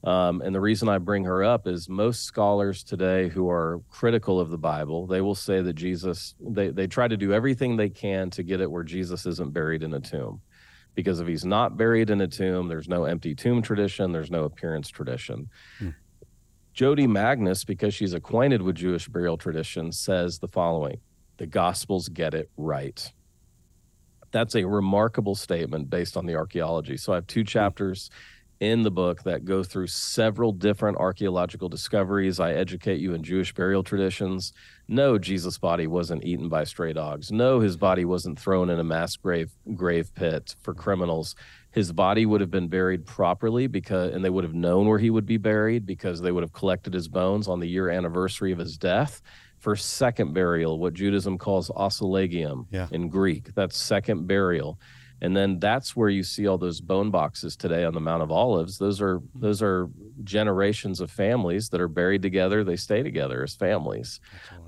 Um, 0.04 0.40
and 0.42 0.52
the 0.54 0.60
reason 0.60 0.88
I 0.88 0.98
bring 0.98 1.24
her 1.24 1.44
up 1.44 1.68
is 1.68 1.88
most 1.88 2.24
scholars 2.24 2.82
today 2.82 3.28
who 3.28 3.48
are 3.48 3.80
critical 3.88 4.40
of 4.40 4.50
the 4.50 4.58
Bible, 4.58 5.06
they 5.06 5.20
will 5.20 5.36
say 5.36 5.62
that 5.62 5.74
Jesus, 5.74 6.34
they, 6.40 6.70
they 6.70 6.88
try 6.88 7.06
to 7.06 7.16
do 7.16 7.32
everything 7.32 7.76
they 7.76 7.88
can 7.88 8.28
to 8.30 8.42
get 8.42 8.60
it 8.60 8.70
where 8.70 8.82
Jesus 8.82 9.26
isn't 9.26 9.52
buried 9.52 9.84
in 9.84 9.94
a 9.94 10.00
tomb. 10.00 10.40
Because 10.94 11.20
if 11.20 11.28
he's 11.28 11.44
not 11.44 11.76
buried 11.76 12.10
in 12.10 12.20
a 12.20 12.26
tomb, 12.26 12.68
there's 12.68 12.88
no 12.88 13.04
empty 13.04 13.34
tomb 13.34 13.62
tradition, 13.62 14.12
there's 14.12 14.30
no 14.30 14.44
appearance 14.44 14.88
tradition. 14.88 15.48
Jodi 16.74 17.06
Magness, 17.06 17.64
because 17.64 17.94
she's 17.94 18.12
acquainted 18.12 18.60
with 18.60 18.76
Jewish 18.76 19.06
burial 19.08 19.36
traditions, 19.36 19.98
says 19.98 20.38
the 20.38 20.48
following 20.48 20.98
The 21.36 21.46
Gospels 21.46 22.08
get 22.08 22.34
it 22.34 22.50
right. 22.56 23.12
That's 24.32 24.54
a 24.54 24.64
remarkable 24.64 25.34
statement 25.34 25.88
based 25.90 26.16
on 26.16 26.26
the 26.26 26.34
archaeology. 26.34 26.96
So 26.96 27.12
I 27.12 27.16
have 27.16 27.26
two 27.26 27.42
hmm. 27.42 27.46
chapters 27.46 28.10
in 28.62 28.84
the 28.84 28.90
book 28.92 29.24
that 29.24 29.44
go 29.44 29.64
through 29.64 29.88
several 29.88 30.52
different 30.52 30.96
archaeological 30.98 31.68
discoveries. 31.68 32.38
I 32.38 32.52
educate 32.52 33.00
you 33.00 33.12
in 33.12 33.24
Jewish 33.24 33.52
burial 33.52 33.82
traditions. 33.82 34.52
No, 34.86 35.18
Jesus' 35.18 35.58
body 35.58 35.88
wasn't 35.88 36.24
eaten 36.24 36.48
by 36.48 36.62
stray 36.62 36.92
dogs. 36.92 37.32
No, 37.32 37.58
his 37.58 37.76
body 37.76 38.04
wasn't 38.04 38.38
thrown 38.38 38.70
in 38.70 38.78
a 38.78 38.84
mass 38.84 39.16
grave 39.16 39.50
grave 39.74 40.14
pit 40.14 40.54
for 40.62 40.74
criminals. 40.74 41.34
His 41.72 41.92
body 41.92 42.24
would 42.24 42.40
have 42.40 42.52
been 42.52 42.68
buried 42.68 43.04
properly 43.04 43.66
because 43.66 44.14
and 44.14 44.24
they 44.24 44.30
would 44.30 44.44
have 44.44 44.54
known 44.54 44.86
where 44.86 45.00
he 45.00 45.10
would 45.10 45.26
be 45.26 45.38
buried 45.38 45.84
because 45.84 46.20
they 46.20 46.30
would 46.30 46.44
have 46.44 46.52
collected 46.52 46.94
his 46.94 47.08
bones 47.08 47.48
on 47.48 47.58
the 47.58 47.68
year 47.68 47.90
anniversary 47.90 48.52
of 48.52 48.58
his 48.58 48.78
death 48.78 49.22
for 49.62 49.76
second 49.76 50.34
burial, 50.34 50.80
what 50.80 50.92
Judaism 50.92 51.38
calls 51.38 51.70
ossilegium 51.70 52.66
Yeah. 52.72 52.88
in 52.90 53.08
Greek. 53.08 53.54
That's 53.54 53.76
second 53.78 54.26
burial. 54.26 54.76
And 55.20 55.36
then 55.36 55.60
that's 55.60 55.94
where 55.94 56.08
you 56.08 56.24
see 56.24 56.48
all 56.48 56.58
those 56.58 56.80
bone 56.80 57.12
boxes 57.12 57.54
today 57.54 57.84
on 57.84 57.94
the 57.94 58.00
Mount 58.00 58.24
of 58.24 58.32
Olives. 58.32 58.76
Those 58.78 59.00
are 59.00 59.20
those 59.36 59.62
are 59.62 59.88
generations 60.24 61.00
of 61.00 61.12
families 61.12 61.68
that 61.68 61.80
are 61.80 61.86
buried 61.86 62.22
together. 62.22 62.64
They 62.64 62.74
stay 62.74 63.04
together 63.04 63.44
as 63.44 63.54
families. 63.54 64.18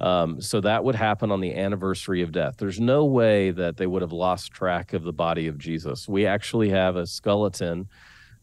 Um, 0.01 0.41
so 0.41 0.61
that 0.61 0.85
would 0.85 0.95
happen 0.95 1.33
on 1.33 1.41
the 1.41 1.57
anniversary 1.57 2.23
of 2.23 2.31
death. 2.31 2.55
There's 2.57 2.79
no 2.79 3.05
way 3.05 3.51
that 3.51 3.77
they 3.79 3.89
would 3.89 4.03
have 4.03 4.13
lost 4.13 4.53
track 4.53 4.93
of 4.93 5.03
the 5.03 5.13
body 5.13 5.49
of 5.49 5.59
Jesus. 5.59 6.09
We 6.09 6.25
actually 6.25 6.69
have 6.69 6.95
a 6.95 7.05
skeleton 7.09 7.89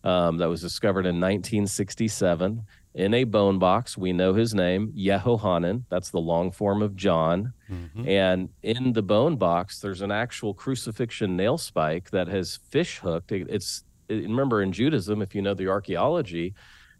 um, 0.03 0.37
that 0.39 0.49
was 0.49 0.59
discovered 0.59 1.05
in 1.05 1.15
1967 1.21 2.65
in 2.93 3.13
a 3.13 3.23
bone 3.23 3.57
box. 3.59 3.97
We 3.97 4.11
know 4.13 4.33
his 4.33 4.53
name, 4.53 4.91
Yehohanan. 4.97 5.83
That's 5.89 6.09
the 6.09 6.19
long 6.19 6.51
form 6.51 6.81
of 6.81 6.95
John. 6.95 7.53
Mhm. 7.69 8.07
And 8.07 8.49
in 8.63 8.93
the 8.93 9.01
bone 9.01 9.37
box, 9.37 9.79
there's 9.79 10.01
an 10.01 10.11
actual 10.11 10.53
crucifixion 10.53 11.37
nail 11.37 11.57
spike 11.57 12.09
that 12.11 12.27
has 12.27 12.57
fish 12.69 12.99
hooked. 12.99 13.31
It's 13.31 13.83
remember 14.09 14.61
in 14.61 14.73
Judaism, 14.73 15.21
if 15.21 15.33
you 15.33 15.41
know 15.41 15.53
the 15.53 15.69
archaeology, 15.69 16.53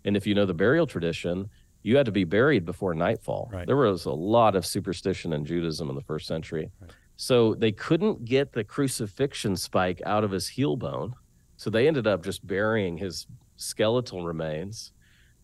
and 0.06 0.16
if 0.16 0.26
you 0.26 0.34
know 0.34 0.46
the 0.46 0.54
burial 0.54 0.88
tradition, 0.88 1.50
you 1.84 1.98
had 1.98 2.06
to 2.06 2.12
be 2.12 2.24
buried 2.24 2.64
before 2.66 2.94
nightfall. 2.94 3.50
Right. 3.52 3.68
There 3.68 3.76
was 3.76 4.06
a 4.06 4.12
lot 4.14 4.56
of 4.56 4.66
superstition 4.66 5.34
in 5.34 5.44
Judaism 5.46 5.90
in 5.90 5.96
the 5.96 6.02
first 6.04 6.26
century. 6.28 6.72
So 7.18 7.54
they 7.54 7.72
couldn't 7.72 8.24
get 8.26 8.54
the 8.54 8.64
crucifixion 8.64 9.56
spike 9.56 10.02
out 10.06 10.24
of 10.24 10.32
his 10.32 10.48
heel 10.48 10.78
bone. 10.78 11.16
So 11.58 11.70
they 11.70 11.88
ended 11.88 12.08
up 12.08 12.24
just 12.24 12.48
burying 12.48 12.98
his 12.98 13.28
skeletal 13.58 14.26
remains. 14.26 14.92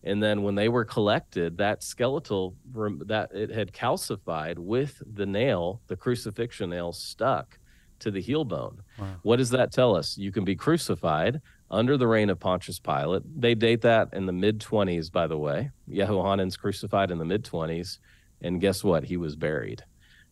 And 0.04 0.22
then 0.22 0.42
when 0.42 0.54
they 0.54 0.68
were 0.68 0.84
collected, 0.84 1.58
that 1.58 1.82
skeletal 1.82 2.54
that 3.06 3.30
it 3.34 3.50
had 3.50 3.72
calcified 3.72 4.58
with 4.58 5.02
the 5.14 5.26
nail, 5.26 5.80
the 5.88 5.96
crucifixion 5.96 6.70
nail 6.70 6.92
stuck 6.92 7.58
to 8.00 8.10
the 8.10 8.20
heel 8.20 8.44
bone. 8.44 8.82
Wow. 8.98 9.16
What 9.22 9.36
does 9.36 9.50
that 9.50 9.72
tell 9.72 9.96
us? 9.96 10.16
You 10.16 10.30
can 10.30 10.44
be 10.44 10.54
crucified 10.54 11.40
under 11.70 11.96
the 11.96 12.06
reign 12.06 12.30
of 12.30 12.38
Pontius 12.38 12.78
Pilate. 12.78 13.22
They 13.40 13.54
date 13.54 13.82
that 13.82 14.08
in 14.12 14.26
the 14.26 14.32
mid 14.32 14.60
20s, 14.60 15.10
by 15.10 15.26
the 15.26 15.36
way. 15.36 15.70
Yehohanan's 15.90 16.56
crucified 16.56 17.10
in 17.10 17.18
the 17.18 17.24
mid 17.24 17.44
20s. 17.44 17.98
And 18.40 18.60
guess 18.60 18.84
what? 18.84 19.04
He 19.04 19.16
was 19.16 19.34
buried. 19.36 19.82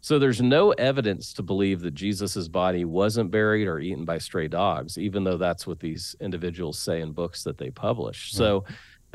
So 0.00 0.20
there's 0.20 0.40
no 0.40 0.70
evidence 0.72 1.33
to 1.33 1.42
believe 1.42 1.81
that 1.81 1.94
Jesus' 1.94 2.46
body 2.46 2.85
wasn't 2.85 3.33
buried 3.33 3.66
or 3.66 3.81
eaten 3.81 4.05
by 4.05 4.18
stray 4.18 4.46
dogs, 4.46 4.98
even 4.98 5.24
though 5.24 5.37
that's 5.37 5.66
what 5.66 5.81
these 5.81 6.14
individuals 6.20 6.79
say 6.79 7.00
in 7.00 7.11
books 7.11 7.42
that 7.42 7.59
they 7.59 7.70
publish. 7.70 8.33
So 8.33 8.64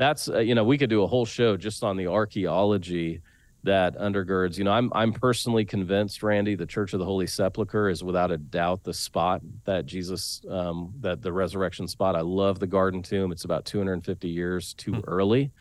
that's 0.02 0.28
uh, 0.28 0.38
you 0.38 0.54
know 0.54 0.64
we 0.64 0.76
could 0.76 0.90
do 0.90 1.02
a 1.02 1.06
whole 1.06 1.24
show 1.24 1.56
just 1.56 1.84
on 1.84 1.96
the 1.96 2.08
archaeology 2.08 3.22
that 3.64 3.96
undergirds. 3.96 4.58
You 4.58 4.64
know, 4.64 4.72
I'm 4.72 4.90
I'm 4.94 5.12
personally 5.12 5.64
convinced, 5.64 6.22
Randy, 6.22 6.54
the 6.54 6.66
Church 6.66 6.92
of 6.92 6.98
the 6.98 7.04
Holy 7.04 7.26
Sepulchre 7.26 7.88
is 7.88 8.02
without 8.02 8.30
a 8.30 8.36
doubt 8.36 8.82
the 8.82 8.94
spot 8.94 9.40
that 9.64 9.86
Jesus, 9.86 10.42
um, 10.50 10.92
that 11.00 11.22
the 11.22 11.32
resurrection 11.32 11.86
spot. 11.86 12.16
I 12.16 12.20
love 12.20 12.58
the 12.58 12.66
Garden 12.66 13.02
Tomb. 13.02 13.32
It's 13.32 13.44
about 13.44 13.64
250 13.64 14.28
years 14.28 14.74
too 14.74 15.02
early 15.06 15.52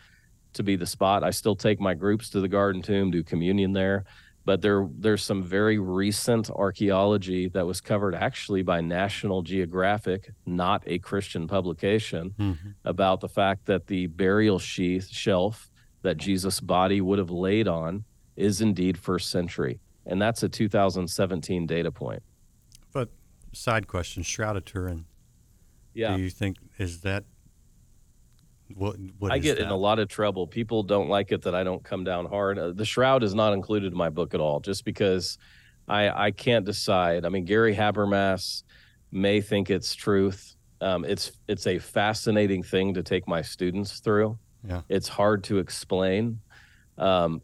to 0.53 0.63
be 0.63 0.75
the 0.75 0.85
spot. 0.85 1.23
I 1.23 1.29
still 1.29 1.55
take 1.55 1.79
my 1.79 1.93
groups 1.93 2.29
to 2.31 2.41
the 2.41 2.47
Garden 2.47 2.81
Tomb, 2.81 3.11
do 3.11 3.23
communion 3.23 3.73
there. 3.73 4.05
But 4.43 4.61
there, 4.61 4.87
there's 4.97 5.23
some 5.23 5.43
very 5.43 5.77
recent 5.77 6.49
archaeology 6.49 7.47
that 7.49 7.65
was 7.67 7.79
covered 7.79 8.15
actually 8.15 8.63
by 8.63 8.81
National 8.81 9.43
Geographic, 9.43 10.31
not 10.45 10.81
a 10.87 10.97
Christian 10.99 11.47
publication, 11.47 12.33
Mhm. 12.39 12.75
about 12.83 13.19
the 13.21 13.29
fact 13.29 13.65
that 13.67 13.87
the 13.87 14.07
burial 14.07 14.57
sheath 14.57 15.09
shelf 15.09 15.69
that 16.01 16.17
Jesus' 16.17 16.59
body 16.59 17.01
would 17.01 17.19
have 17.19 17.29
laid 17.29 17.67
on 17.67 18.03
is 18.35 18.61
indeed 18.61 18.97
first 18.97 19.29
century. 19.29 19.79
And 20.07 20.19
that's 20.19 20.41
a 20.41 20.49
2017 20.49 21.67
data 21.67 21.91
point. 21.91 22.23
But 22.91 23.09
side 23.53 23.87
question: 23.87 24.23
Shroud 24.23 24.57
of 24.57 24.65
Turin. 24.65 25.05
Yeah. 25.93 26.15
Do 26.17 26.23
you 26.23 26.31
think 26.31 26.57
is 26.79 27.01
that 27.01 27.25
what? 28.75 28.97
what 29.19 29.31
I 29.31 29.39
get 29.39 29.57
in 29.57 29.67
a 29.67 29.75
lot 29.75 29.99
of 29.99 30.07
trouble. 30.07 30.47
People 30.47 30.83
don't 30.83 31.09
like 31.09 31.31
it 31.31 31.41
that 31.43 31.55
I 31.55 31.63
don't 31.63 31.83
come 31.83 32.03
down 32.03 32.25
hard. 32.25 32.57
Uh, 32.59 32.71
the 32.71 32.85
shroud 32.85 33.23
is 33.23 33.33
not 33.33 33.53
included 33.53 33.91
in 33.91 33.97
my 33.97 34.09
book 34.09 34.33
at 34.33 34.39
all, 34.39 34.59
just 34.59 34.85
because 34.85 35.37
I 35.87 36.27
I 36.27 36.31
can't 36.31 36.65
decide. 36.65 37.25
I 37.25 37.29
mean, 37.29 37.45
Gary 37.45 37.75
Habermas 37.75 38.63
may 39.11 39.41
think 39.41 39.69
it's 39.69 39.93
truth. 39.93 40.55
Um, 40.79 41.05
it's 41.05 41.31
it's 41.47 41.67
a 41.67 41.79
fascinating 41.79 42.63
thing 42.63 42.93
to 42.95 43.03
take 43.03 43.27
my 43.27 43.41
students 43.41 43.99
through. 43.99 44.37
Yeah. 44.67 44.81
It's 44.89 45.07
hard 45.07 45.43
to 45.45 45.57
explain. 45.57 46.39
Um, 46.97 47.41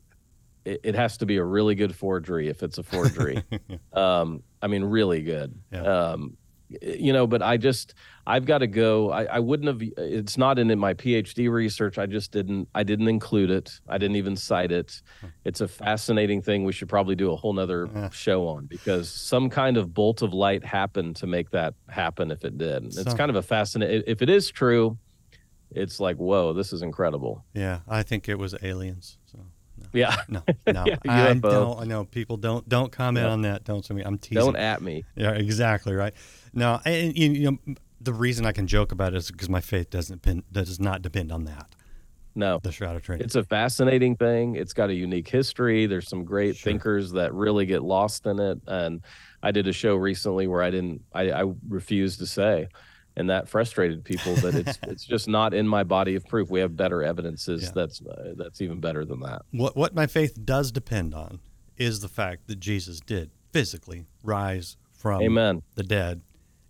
it, 0.66 0.82
it 0.84 0.96
has 0.96 1.18
to 1.18 1.26
be 1.26 1.38
a 1.38 1.44
really 1.44 1.76
good 1.76 1.96
forgery 1.96 2.50
if 2.50 2.64
it's 2.64 2.78
a 2.78 2.84
forgery. 2.84 3.44
um, 3.94 4.44
I 4.62 4.68
mean, 4.68 4.84
really 4.84 5.22
good. 5.22 5.58
Yeah. 5.72 5.82
Um, 5.82 6.38
you 6.70 7.14
know, 7.14 7.26
but 7.28 7.42
I 7.42 7.58
just 7.58 7.94
I've 8.26 8.46
got 8.46 8.58
to 8.58 8.68
go. 8.68 9.10
I, 9.12 9.24
I 9.24 9.40
wouldn't 9.40 9.68
have. 9.68 9.82
It's 9.98 10.38
not 10.38 10.60
in, 10.60 10.70
in 10.70 10.78
my 10.80 10.94
PhD 10.94 11.50
research. 11.50 11.98
I 11.98 12.06
just 12.06 12.32
didn't. 12.32 12.68
I 12.76 12.84
didn't 12.84 13.08
include 13.08 13.50
it. 13.52 13.80
I 13.88 13.98
didn't 13.98 14.18
even 14.18 14.36
cite 14.36 14.72
it. 14.72 15.02
Hmm. 15.22 15.28
It's 15.46 15.62
a 15.62 15.68
fascinating 15.68 16.42
thing. 16.42 16.66
We 16.66 16.74
should 16.74 16.90
probably 16.90 17.16
do 17.16 17.32
a 17.32 17.36
whole 17.38 17.54
nother 17.54 17.88
Yeah. 17.94 18.10
show 18.10 18.48
on 18.48 18.66
because 18.66 19.10
some 19.10 19.50
kind 19.50 19.78
of 19.78 19.94
bolt 19.94 20.22
of 20.22 20.34
light 20.34 20.66
happened 20.66 21.16
to 21.18 21.28
make 21.28 21.52
that 21.52 21.74
happen. 21.88 22.32
If 22.32 22.44
it 22.44 22.58
did, 22.58 22.86
it's 22.86 23.02
So- 23.04 23.16
kind 23.16 23.30
of 23.30 23.36
a 23.38 23.42
fascinating. 23.44 24.04
If 24.06 24.22
it 24.22 24.30
is 24.30 24.50
true, 24.52 24.98
it's 25.72 26.00
like 26.00 26.18
whoa, 26.18 26.52
this 26.54 26.74
is 26.74 26.82
incredible. 26.82 27.46
Yeah, 27.54 27.80
I 27.88 28.04
think 28.04 28.28
it 28.28 28.38
was 28.38 28.56
aliens. 28.62 29.18
So 29.26 29.40
Yeah. 29.94 30.16
no, 30.28 30.42
no, 30.66 30.84
Yeah, 30.86 30.98
I 31.08 31.34
don't. 31.36 31.80
I 31.80 31.84
know 31.86 32.04
people 32.06 32.36
don't 32.38 32.68
don't 32.68 32.92
comment 32.92 33.26
Yeah. 33.26 33.32
on 33.32 33.42
that. 33.44 33.64
Don't 33.64 33.86
send 33.86 33.98
me. 34.00 34.04
I'm 34.04 34.18
teasing. 34.18 34.44
Don't 34.44 34.56
at 34.58 34.82
me. 34.82 35.04
Yeah, 35.16 35.32
exactly 35.32 35.94
right. 35.94 36.14
No, 36.54 36.80
and 36.86 37.18
you 37.18 37.52
know 37.52 37.76
the 38.00 38.14
reason 38.14 38.46
I 38.46 38.52
can 38.52 38.68
joke 38.68 38.92
about 38.92 39.14
it 39.14 39.18
is 39.18 39.32
because 39.32 39.50
my 39.50 39.62
faith 39.62 39.90
doesn't 39.90 40.22
depend 40.22 40.44
does 40.52 40.80
not 40.80 41.02
depend 41.02 41.32
on 41.32 41.46
that. 41.46 41.68
No. 42.36 42.60
The 42.62 42.72
Shroud 42.72 42.96
of 42.96 43.02
Turin. 43.04 43.20
It's 43.22 43.34
a 43.36 43.44
fascinating 43.44 44.16
thing. 44.16 44.56
It's 44.56 44.74
got 44.74 44.92
a 44.92 44.94
unique 44.94 45.28
history. 45.28 45.88
There's 45.88 46.08
some 46.08 46.24
great 46.24 46.56
Sure. 46.56 46.72
thinkers 46.72 47.12
that 47.14 47.34
really 47.34 47.66
get 47.66 47.82
lost 47.82 48.28
in 48.28 48.40
it. 48.40 48.60
And 48.68 49.02
I 49.42 49.50
did 49.50 49.68
a 49.68 49.74
show 49.74 49.96
recently 49.96 50.46
where 50.46 50.62
I 50.62 50.70
didn't, 50.70 51.02
I, 51.14 51.32
I 51.32 51.52
refused 51.68 52.20
to 52.20 52.28
say, 52.28 52.68
and 53.16 53.32
that 53.32 53.50
frustrated 53.50 54.04
people. 54.04 54.36
That 54.36 54.54
it's 54.54 54.78
it's 54.84 55.04
just 55.04 55.28
not 55.28 55.56
in 55.56 55.68
my 55.68 55.84
body 55.84 56.14
of 56.14 56.26
proof. 56.28 56.52
We 56.52 56.60
have 56.60 56.78
better 56.78 57.02
evidences 57.02 57.64
Yeah. 57.64 57.70
that's 57.74 58.02
uh, 58.04 58.34
that's 58.38 58.62
even 58.62 58.80
better 58.80 59.04
than 59.04 59.22
that. 59.22 59.42
what 59.52 59.76
what 59.76 59.96
my 59.96 60.06
faith 60.06 60.38
does 60.46 60.72
depend 60.72 61.16
on 61.16 61.40
is 61.76 62.02
the 62.02 62.08
fact 62.10 62.46
that 62.48 62.60
Jesus 62.60 63.00
did 63.00 63.32
physically 63.52 64.06
rise 64.24 64.78
from 64.94 65.24
Amen. 65.24 65.64
the 65.74 65.84
dead 65.84 66.22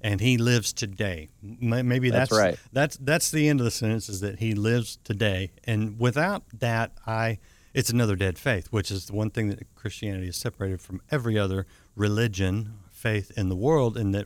and 0.01 0.21
he 0.21 0.37
lives 0.37 0.73
today. 0.73 1.29
Maybe 1.41 2.09
That's 2.09 2.29
that's, 2.29 2.39
right. 2.39 2.59
that's 2.71 2.97
that's 2.97 3.31
the 3.31 3.49
end 3.49 3.59
of 3.59 3.63
the 3.65 3.71
sentence 3.71 4.09
is 4.09 4.21
that 4.21 4.39
he 4.39 4.53
lives 4.53 4.99
today. 5.03 5.51
And 5.63 5.99
without 5.99 6.43
that 6.59 6.91
i 7.05 7.39
it's 7.73 7.89
another 7.89 8.15
dead 8.15 8.39
faith 8.39 8.67
which 8.71 8.89
is 8.89 9.05
the 9.07 9.13
one 9.13 9.29
thing 9.29 9.49
that 9.49 9.59
christianity 9.75 10.27
is 10.27 10.35
separated 10.37 10.81
from 10.81 10.99
every 11.11 11.37
other 11.37 11.67
religion 11.95 12.73
faith 12.89 13.31
in 13.37 13.49
the 13.49 13.55
world 13.55 13.95
and 13.97 14.15
that 14.15 14.25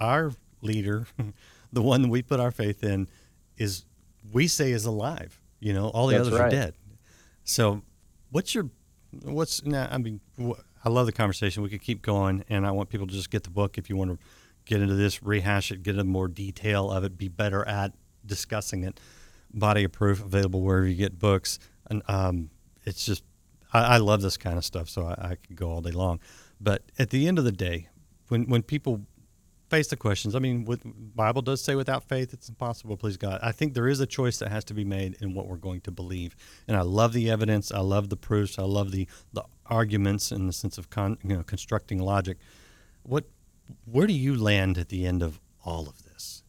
our 0.00 0.32
leader 0.62 1.06
the 1.72 1.82
one 1.82 2.02
that 2.02 2.08
we 2.08 2.22
put 2.22 2.40
our 2.40 2.50
faith 2.50 2.82
in 2.82 3.08
is 3.58 3.84
we 4.32 4.46
say 4.46 4.70
is 4.72 4.84
alive. 4.84 5.40
You 5.60 5.72
know 5.72 5.88
all 5.88 6.06
the 6.06 6.16
That's 6.16 6.28
others 6.28 6.40
right. 6.40 6.46
are 6.46 6.50
dead. 6.50 6.74
So 7.44 7.82
what's 8.30 8.54
your 8.54 8.68
what's 9.22 9.64
now 9.64 9.88
i 9.90 9.96
mean 9.98 10.20
wh- 10.40 10.60
i 10.84 10.88
love 10.88 11.06
the 11.06 11.12
conversation. 11.12 11.62
We 11.62 11.68
could 11.70 11.82
keep 11.82 12.02
going 12.02 12.44
and 12.48 12.66
i 12.66 12.70
want 12.70 12.88
people 12.90 13.06
to 13.06 13.12
just 13.12 13.30
get 13.30 13.42
the 13.42 13.50
book 13.50 13.78
if 13.78 13.88
you 13.90 13.96
want 13.96 14.10
to 14.12 14.18
get 14.68 14.80
into 14.80 14.94
this 14.94 15.22
rehash 15.22 15.72
it 15.72 15.82
get 15.82 15.92
into 15.92 16.04
more 16.04 16.28
detail 16.28 16.90
of 16.90 17.02
it 17.02 17.18
be 17.18 17.28
better 17.28 17.66
at 17.66 17.92
discussing 18.24 18.84
it 18.84 19.00
body 19.52 19.84
of 19.84 19.92
proof 19.92 20.22
available 20.22 20.62
wherever 20.62 20.86
you 20.86 20.94
get 20.94 21.18
books 21.18 21.58
and 21.90 22.02
um, 22.08 22.50
it's 22.84 23.04
just 23.04 23.24
I, 23.72 23.94
I 23.94 23.96
love 23.96 24.22
this 24.22 24.36
kind 24.36 24.58
of 24.58 24.64
stuff 24.64 24.88
so 24.88 25.06
I, 25.06 25.30
I 25.30 25.34
could 25.36 25.56
go 25.56 25.70
all 25.70 25.80
day 25.80 25.90
long 25.90 26.20
but 26.60 26.82
at 26.98 27.10
the 27.10 27.26
end 27.26 27.38
of 27.38 27.44
the 27.44 27.52
day 27.52 27.88
when 28.28 28.44
when 28.44 28.62
people 28.62 29.00
face 29.68 29.88
the 29.88 29.96
questions. 29.96 30.34
I 30.34 30.38
mean, 30.38 30.64
with 30.64 30.82
Bible 31.14 31.42
does 31.42 31.62
say 31.62 31.74
without 31.74 32.04
faith 32.04 32.32
it's 32.32 32.48
impossible 32.48 32.96
please 32.96 33.16
God. 33.16 33.38
I 33.42 33.52
think 33.52 33.74
there 33.74 33.88
is 33.88 34.00
a 34.00 34.06
choice 34.06 34.38
that 34.38 34.50
has 34.50 34.64
to 34.64 34.74
be 34.74 34.84
made 34.84 35.16
in 35.20 35.34
what 35.34 35.46
we're 35.46 35.56
going 35.56 35.80
to 35.82 35.90
believe. 35.90 36.34
And 36.66 36.76
I 36.76 36.82
love 36.82 37.12
the 37.12 37.30
evidence. 37.30 37.70
I 37.70 37.80
love 37.80 38.08
the 38.08 38.16
proofs. 38.16 38.58
I 38.58 38.62
love 38.62 38.90
the 38.90 39.08
the 39.32 39.44
arguments 39.66 40.32
in 40.32 40.46
the 40.46 40.52
sense 40.52 40.78
of 40.78 40.90
con, 40.90 41.18
you 41.22 41.36
know 41.36 41.42
constructing 41.42 41.98
logic. 41.98 42.38
What 43.02 43.24
where 43.84 44.06
do 44.06 44.12
you 44.12 44.36
land 44.36 44.78
at 44.78 44.88
the 44.88 45.06
end 45.06 45.22
of 45.22 45.40
all 45.64 45.88
of 45.88 46.02
this? 46.04 46.42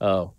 Oh, 0.00 0.32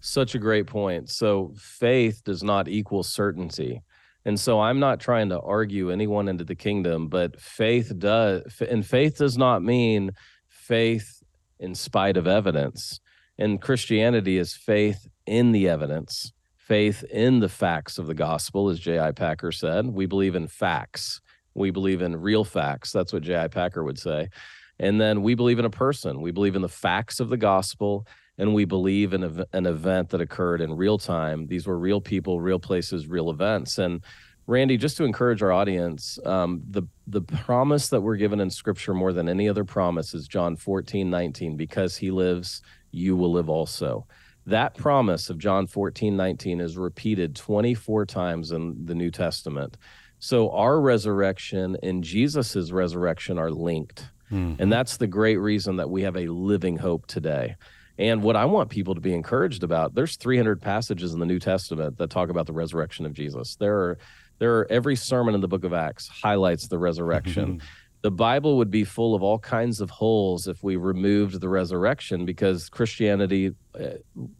such 0.00 0.34
a 0.34 0.38
great 0.38 0.66
point. 0.66 1.10
So 1.10 1.52
faith 1.56 2.22
does 2.24 2.42
not 2.42 2.68
equal 2.68 3.02
certainty. 3.02 3.82
And 4.24 4.38
so 4.38 4.60
I'm 4.60 4.80
not 4.80 5.00
trying 5.00 5.28
to 5.28 5.40
argue 5.40 5.90
anyone 5.90 6.28
into 6.28 6.44
the 6.44 6.56
kingdom, 6.56 7.08
but 7.08 7.40
faith 7.40 7.92
does 7.98 8.42
and 8.60 8.84
faith 8.84 9.18
does 9.18 9.38
not 9.38 9.62
mean 9.62 10.10
faith 10.48 11.22
in 11.60 11.74
spite 11.74 12.16
of 12.16 12.26
evidence. 12.26 13.00
And 13.38 13.60
Christianity 13.60 14.38
is 14.38 14.54
faith 14.54 15.06
in 15.26 15.52
the 15.52 15.68
evidence, 15.68 16.32
faith 16.56 17.04
in 17.04 17.40
the 17.40 17.48
facts 17.48 17.98
of 17.98 18.06
the 18.06 18.14
gospel, 18.14 18.68
as 18.68 18.80
J.I. 18.80 19.12
Packer 19.12 19.52
said. 19.52 19.86
We 19.86 20.06
believe 20.06 20.34
in 20.34 20.48
facts. 20.48 21.20
We 21.54 21.70
believe 21.70 22.02
in 22.02 22.16
real 22.20 22.44
facts. 22.44 22.92
That's 22.92 23.12
what 23.12 23.22
J.I. 23.22 23.48
Packer 23.48 23.84
would 23.84 23.98
say. 23.98 24.28
And 24.78 25.00
then 25.00 25.22
we 25.22 25.34
believe 25.34 25.58
in 25.58 25.64
a 25.64 25.70
person. 25.70 26.20
We 26.20 26.30
believe 26.30 26.56
in 26.56 26.62
the 26.62 26.68
facts 26.68 27.20
of 27.20 27.28
the 27.28 27.36
gospel 27.36 28.06
and 28.38 28.54
we 28.54 28.64
believe 28.64 29.14
in 29.14 29.24
ev- 29.24 29.44
an 29.52 29.66
event 29.66 30.10
that 30.10 30.20
occurred 30.20 30.60
in 30.60 30.76
real 30.76 30.98
time. 30.98 31.46
These 31.46 31.66
were 31.66 31.78
real 31.78 32.00
people, 32.00 32.40
real 32.40 32.58
places, 32.58 33.08
real 33.08 33.30
events. 33.30 33.78
And 33.78 34.04
Randy, 34.46 34.76
just 34.76 34.96
to 34.98 35.04
encourage 35.04 35.42
our 35.42 35.52
audience, 35.52 36.18
um, 36.24 36.62
the 36.70 36.82
the 37.08 37.22
promise 37.22 37.88
that 37.88 38.00
we're 38.00 38.16
given 38.16 38.40
in 38.40 38.50
Scripture 38.50 38.94
more 38.94 39.12
than 39.12 39.28
any 39.28 39.48
other 39.48 39.64
promise 39.64 40.14
is 40.14 40.28
John 40.28 40.56
14, 40.56 41.08
19, 41.08 41.56
because 41.56 41.96
he 41.96 42.10
lives, 42.10 42.62
you 42.92 43.16
will 43.16 43.32
live 43.32 43.48
also. 43.48 44.06
That 44.44 44.76
promise 44.76 45.30
of 45.30 45.38
John 45.38 45.66
14, 45.66 46.16
19 46.16 46.60
is 46.60 46.76
repeated 46.76 47.34
24 47.34 48.06
times 48.06 48.52
in 48.52 48.84
the 48.84 48.94
New 48.94 49.10
Testament. 49.10 49.76
So 50.20 50.50
our 50.50 50.80
resurrection 50.80 51.76
and 51.82 52.04
Jesus's 52.04 52.72
resurrection 52.72 53.38
are 53.38 53.50
linked. 53.50 54.08
And 54.30 54.72
that's 54.72 54.96
the 54.96 55.06
great 55.06 55.36
reason 55.36 55.76
that 55.76 55.88
we 55.90 56.02
have 56.02 56.16
a 56.16 56.26
living 56.28 56.76
hope 56.76 57.06
today. 57.06 57.56
And 57.98 58.22
what 58.22 58.36
I 58.36 58.44
want 58.44 58.68
people 58.68 58.94
to 58.94 59.00
be 59.00 59.14
encouraged 59.14 59.62
about, 59.62 59.94
there's 59.94 60.16
300 60.16 60.60
passages 60.60 61.14
in 61.14 61.20
the 61.20 61.26
New 61.26 61.38
Testament 61.38 61.96
that 61.98 62.10
talk 62.10 62.28
about 62.28 62.46
the 62.46 62.52
resurrection 62.52 63.06
of 63.06 63.12
Jesus. 63.14 63.56
There 63.56 63.76
are 63.76 63.98
there 64.38 64.58
are 64.58 64.66
every 64.70 64.96
sermon 64.96 65.34
in 65.34 65.40
the 65.40 65.48
book 65.48 65.64
of 65.64 65.72
Acts 65.72 66.08
highlights 66.08 66.68
the 66.68 66.78
resurrection. 66.78 67.62
the 68.02 68.10
Bible 68.10 68.58
would 68.58 68.70
be 68.70 68.84
full 68.84 69.14
of 69.14 69.22
all 69.22 69.38
kinds 69.38 69.80
of 69.80 69.90
holes 69.90 70.46
if 70.46 70.62
we 70.62 70.76
removed 70.76 71.40
the 71.40 71.48
resurrection 71.48 72.24
because 72.26 72.68
Christianity 72.68 73.52
uh, 73.74 73.84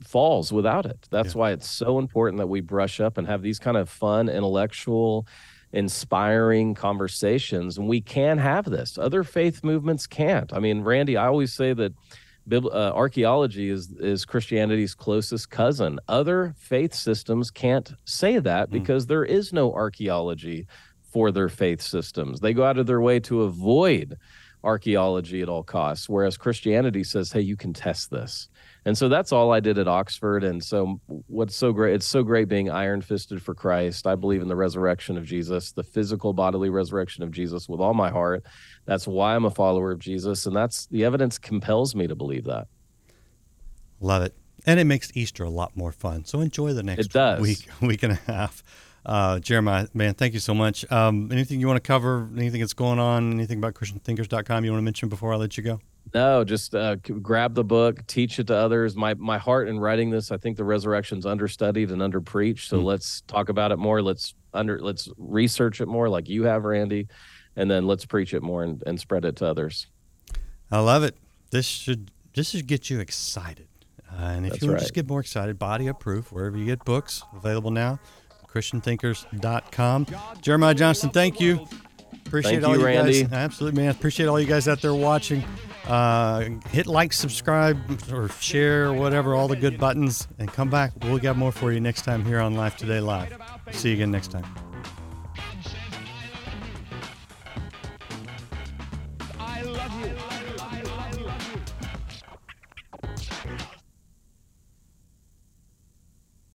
falls 0.05 0.53
without 0.53 0.87
it. 0.87 1.09
That's 1.11 1.35
why 1.35 1.53
it's 1.53 1.68
so 1.68 1.99
important 1.99 2.38
that 2.38 2.46
we 2.46 2.61
brush 2.61 3.01
up 3.01 3.16
and 3.18 3.27
have 3.27 3.42
these 3.42 3.59
kind 3.59 3.77
of 3.77 3.88
fun 3.88 4.29
intellectual 4.29 5.27
inspiring 5.77 6.75
conversations 6.75 7.77
and 7.77 7.87
we 7.87 8.01
can 8.01 8.39
have 8.39 8.65
this 8.65 8.97
other 8.97 9.23
faith 9.23 9.62
movements 9.62 10.07
can't 10.07 10.53
i 10.53 10.59
mean 10.59 10.81
randy 10.83 11.17
i 11.17 11.27
always 11.27 11.53
say 11.53 11.73
that 11.73 11.93
uh, 12.53 12.93
archaeology 12.95 13.71
is 13.71 13.91
is 13.99 14.25
Christianity's 14.25 14.95
closest 14.95 15.51
cousin. 15.51 15.99
Other 16.07 16.55
faith 16.59 16.95
systems 16.95 17.51
can't 17.51 17.93
say 18.05 18.39
that 18.39 18.71
because 18.71 19.07
there 19.07 19.25
is 19.25 19.53
no 19.53 19.73
archaeology 19.73 20.67
for 21.12 21.33
their 21.33 21.49
faith 21.49 21.81
systems. 21.81 22.41
They 22.41 22.53
go 22.53 22.65
out 22.65 22.79
of 22.79 22.87
their 22.87 23.01
way 23.01 23.21
to 23.21 23.43
avoid 23.43 24.17
archaeology 24.62 25.43
at 25.43 25.49
all 25.49 25.62
costs, 25.62 26.09
whereas 26.09 26.37
Christianity 26.37 27.05
says, 27.05 27.33
"Hey, 27.33 27.41
you 27.41 27.57
can 27.57 27.73
test 27.73 28.11
this." 28.11 28.49
And 28.87 28.96
so 28.96 29.09
that's 29.09 29.33
all 29.33 29.53
I 29.53 29.59
did 29.59 29.79
at 29.79 29.88
Oxford. 29.88 30.44
And 30.44 30.62
so 30.62 31.01
what's 31.27 31.57
so 31.57 31.72
great? 31.72 31.94
It's 31.94 32.07
so 32.07 32.22
great 32.22 32.49
being 32.49 32.70
iron 32.70 33.03
fisted 33.03 33.42
for 33.42 33.53
Christ. 33.53 34.07
I 34.07 34.14
believe 34.14 34.40
in 34.40 34.46
the 34.46 34.55
resurrection 34.55 35.18
of 35.18 35.25
Jesus, 35.25 35.72
the 35.72 35.83
physical 35.83 36.33
bodily 36.33 36.70
resurrection 36.70 37.25
of 37.25 37.33
Jesus 37.33 37.68
with 37.68 37.81
all 37.81 37.94
my 37.94 38.11
heart. 38.11 38.44
That's 38.85 39.09
why 39.09 39.35
I'm 39.35 39.44
a 39.44 39.51
follower 39.51 39.90
of 39.90 39.99
Jesus. 39.99 40.46
And 40.46 40.55
that's 40.55 40.87
the 40.87 41.05
evidence 41.05 41.37
compels 41.37 41.96
me 41.96 42.07
to 42.07 42.14
believe 42.14 42.44
that. 42.44 42.68
Love 44.01 44.22
it. 44.22 44.37
And 44.66 44.79
it 44.79 44.85
makes 44.85 45.11
Easter 45.14 45.42
a 45.42 45.51
lot 45.51 45.77
more 45.77 45.90
fun. 45.90 46.25
So 46.25 46.40
enjoy 46.40 46.72
the 46.72 46.85
next 46.85 47.12
week, 47.40 47.66
week 47.81 48.05
and 48.05 48.12
a 48.12 48.20
half. 48.31 48.62
Uh, 49.05 49.40
Jeremiah, 49.40 49.88
man, 49.94 50.14
thank 50.14 50.33
you 50.33 50.40
so 50.40 50.55
much. 50.55 50.88
Um, 50.92 51.33
anything 51.33 51.59
you 51.59 51.66
want 51.66 51.83
to 51.83 51.87
cover? 51.87 52.29
Anything 52.37 52.61
that's 52.61 52.72
going 52.72 53.01
on? 53.01 53.33
Anything 53.33 53.59
about 53.59 53.75
ChristianThinkers.com 53.75 54.64
you 54.64 54.70
want 54.70 54.81
to 54.81 54.85
mention 54.85 55.09
before 55.09 55.33
I 55.33 55.37
let 55.37 55.57
you 55.57 55.64
go? 55.64 55.81
No, 56.16 56.44
just 56.44 56.74
uh, 56.74 56.96
grab 56.96 57.52
the 57.52 57.62
book, 57.62 58.07
teach 58.07 58.38
it 58.38 58.46
to 58.46 58.57
others. 58.57 58.96
My 58.96 59.12
my 59.12 59.37
heart 59.37 59.68
in 59.68 59.79
writing 59.79 60.09
this, 60.09 60.33
I 60.33 60.38
think 60.38 60.57
the 60.57 60.64
resurrection's 60.64 61.26
understudied 61.26 61.90
and 61.90 62.00
underpreached. 62.00 62.68
So 62.68 62.79
let's 62.79 63.20
talk 63.26 63.50
about 63.50 63.70
it 63.70 63.76
more. 63.76 64.00
Let's 64.00 64.35
under 64.55 64.81
let's 64.81 65.11
research 65.18 65.83
it 65.83 65.88
more, 65.88 66.09
like 66.09 66.26
you 66.26 66.44
have, 66.44 66.64
Randy, 66.64 67.09
and 67.55 67.70
then 67.70 67.87
let's 67.87 68.07
preach 68.07 68.33
it 68.33 68.42
more 68.42 68.62
and, 68.62 68.83
and 68.87 68.98
spread 68.98 69.26
it 69.26 69.37
to 69.37 69.46
others. 69.46 69.88
I 70.70 70.79
love 70.79 71.02
it. 71.02 71.18
This 71.50 71.66
should 71.66 72.11
this 72.33 72.48
should 72.48 72.66
get 72.66 72.88
you 72.88 72.98
excited. 72.98 73.68
Uh, 74.11 74.22
and 74.22 74.47
if 74.47 74.53
That's 74.53 74.62
you 74.62 74.68
want 74.68 74.76
right. 74.76 74.78
to 74.78 74.84
just 74.84 74.95
get 74.95 75.07
more 75.07 75.20
excited, 75.20 75.59
Body 75.59 75.86
of 75.86 76.01
Proof, 76.01 76.32
wherever 76.32 76.57
you 76.57 76.64
get 76.64 76.82
books, 76.86 77.24
available 77.34 77.70
now. 77.70 78.01
ChristianThinkers.com. 78.55 80.07
Jeremiah 80.41 80.74
Johnston, 80.74 81.11
thank 81.11 81.41
you. 81.41 81.68
Appreciate 82.26 82.52
Thank 82.54 82.64
all 82.64 82.74
you, 82.74 82.80
you 82.80 82.86
Randy. 82.86 83.22
guys. 83.22 83.32
Absolutely, 83.32 83.82
man. 83.82 83.90
Appreciate 83.90 84.26
all 84.26 84.40
you 84.40 84.46
guys 84.46 84.68
out 84.68 84.82
there 84.82 84.94
watching. 84.94 85.44
Uh, 85.86 86.48
hit 86.70 86.86
like, 86.86 87.12
subscribe, 87.12 87.78
or 88.12 88.28
share, 88.28 88.86
or 88.86 88.92
whatever, 88.94 89.34
all 89.36 89.46
the 89.46 89.57
good 89.57 89.78
buttons, 89.78 90.26
and 90.38 90.52
come 90.52 90.68
back. 90.68 90.92
We'll 91.02 91.18
got 91.18 91.36
more 91.36 91.52
for 91.52 91.72
you 91.72 91.80
next 91.80 92.02
time 92.02 92.24
here 92.24 92.40
on 92.40 92.54
Life 92.54 92.76
Today 92.76 93.00
Live. 93.00 93.36
See 93.70 93.90
you 93.90 93.94
again 93.94 94.11
next 94.11 94.32
time. 94.32 94.66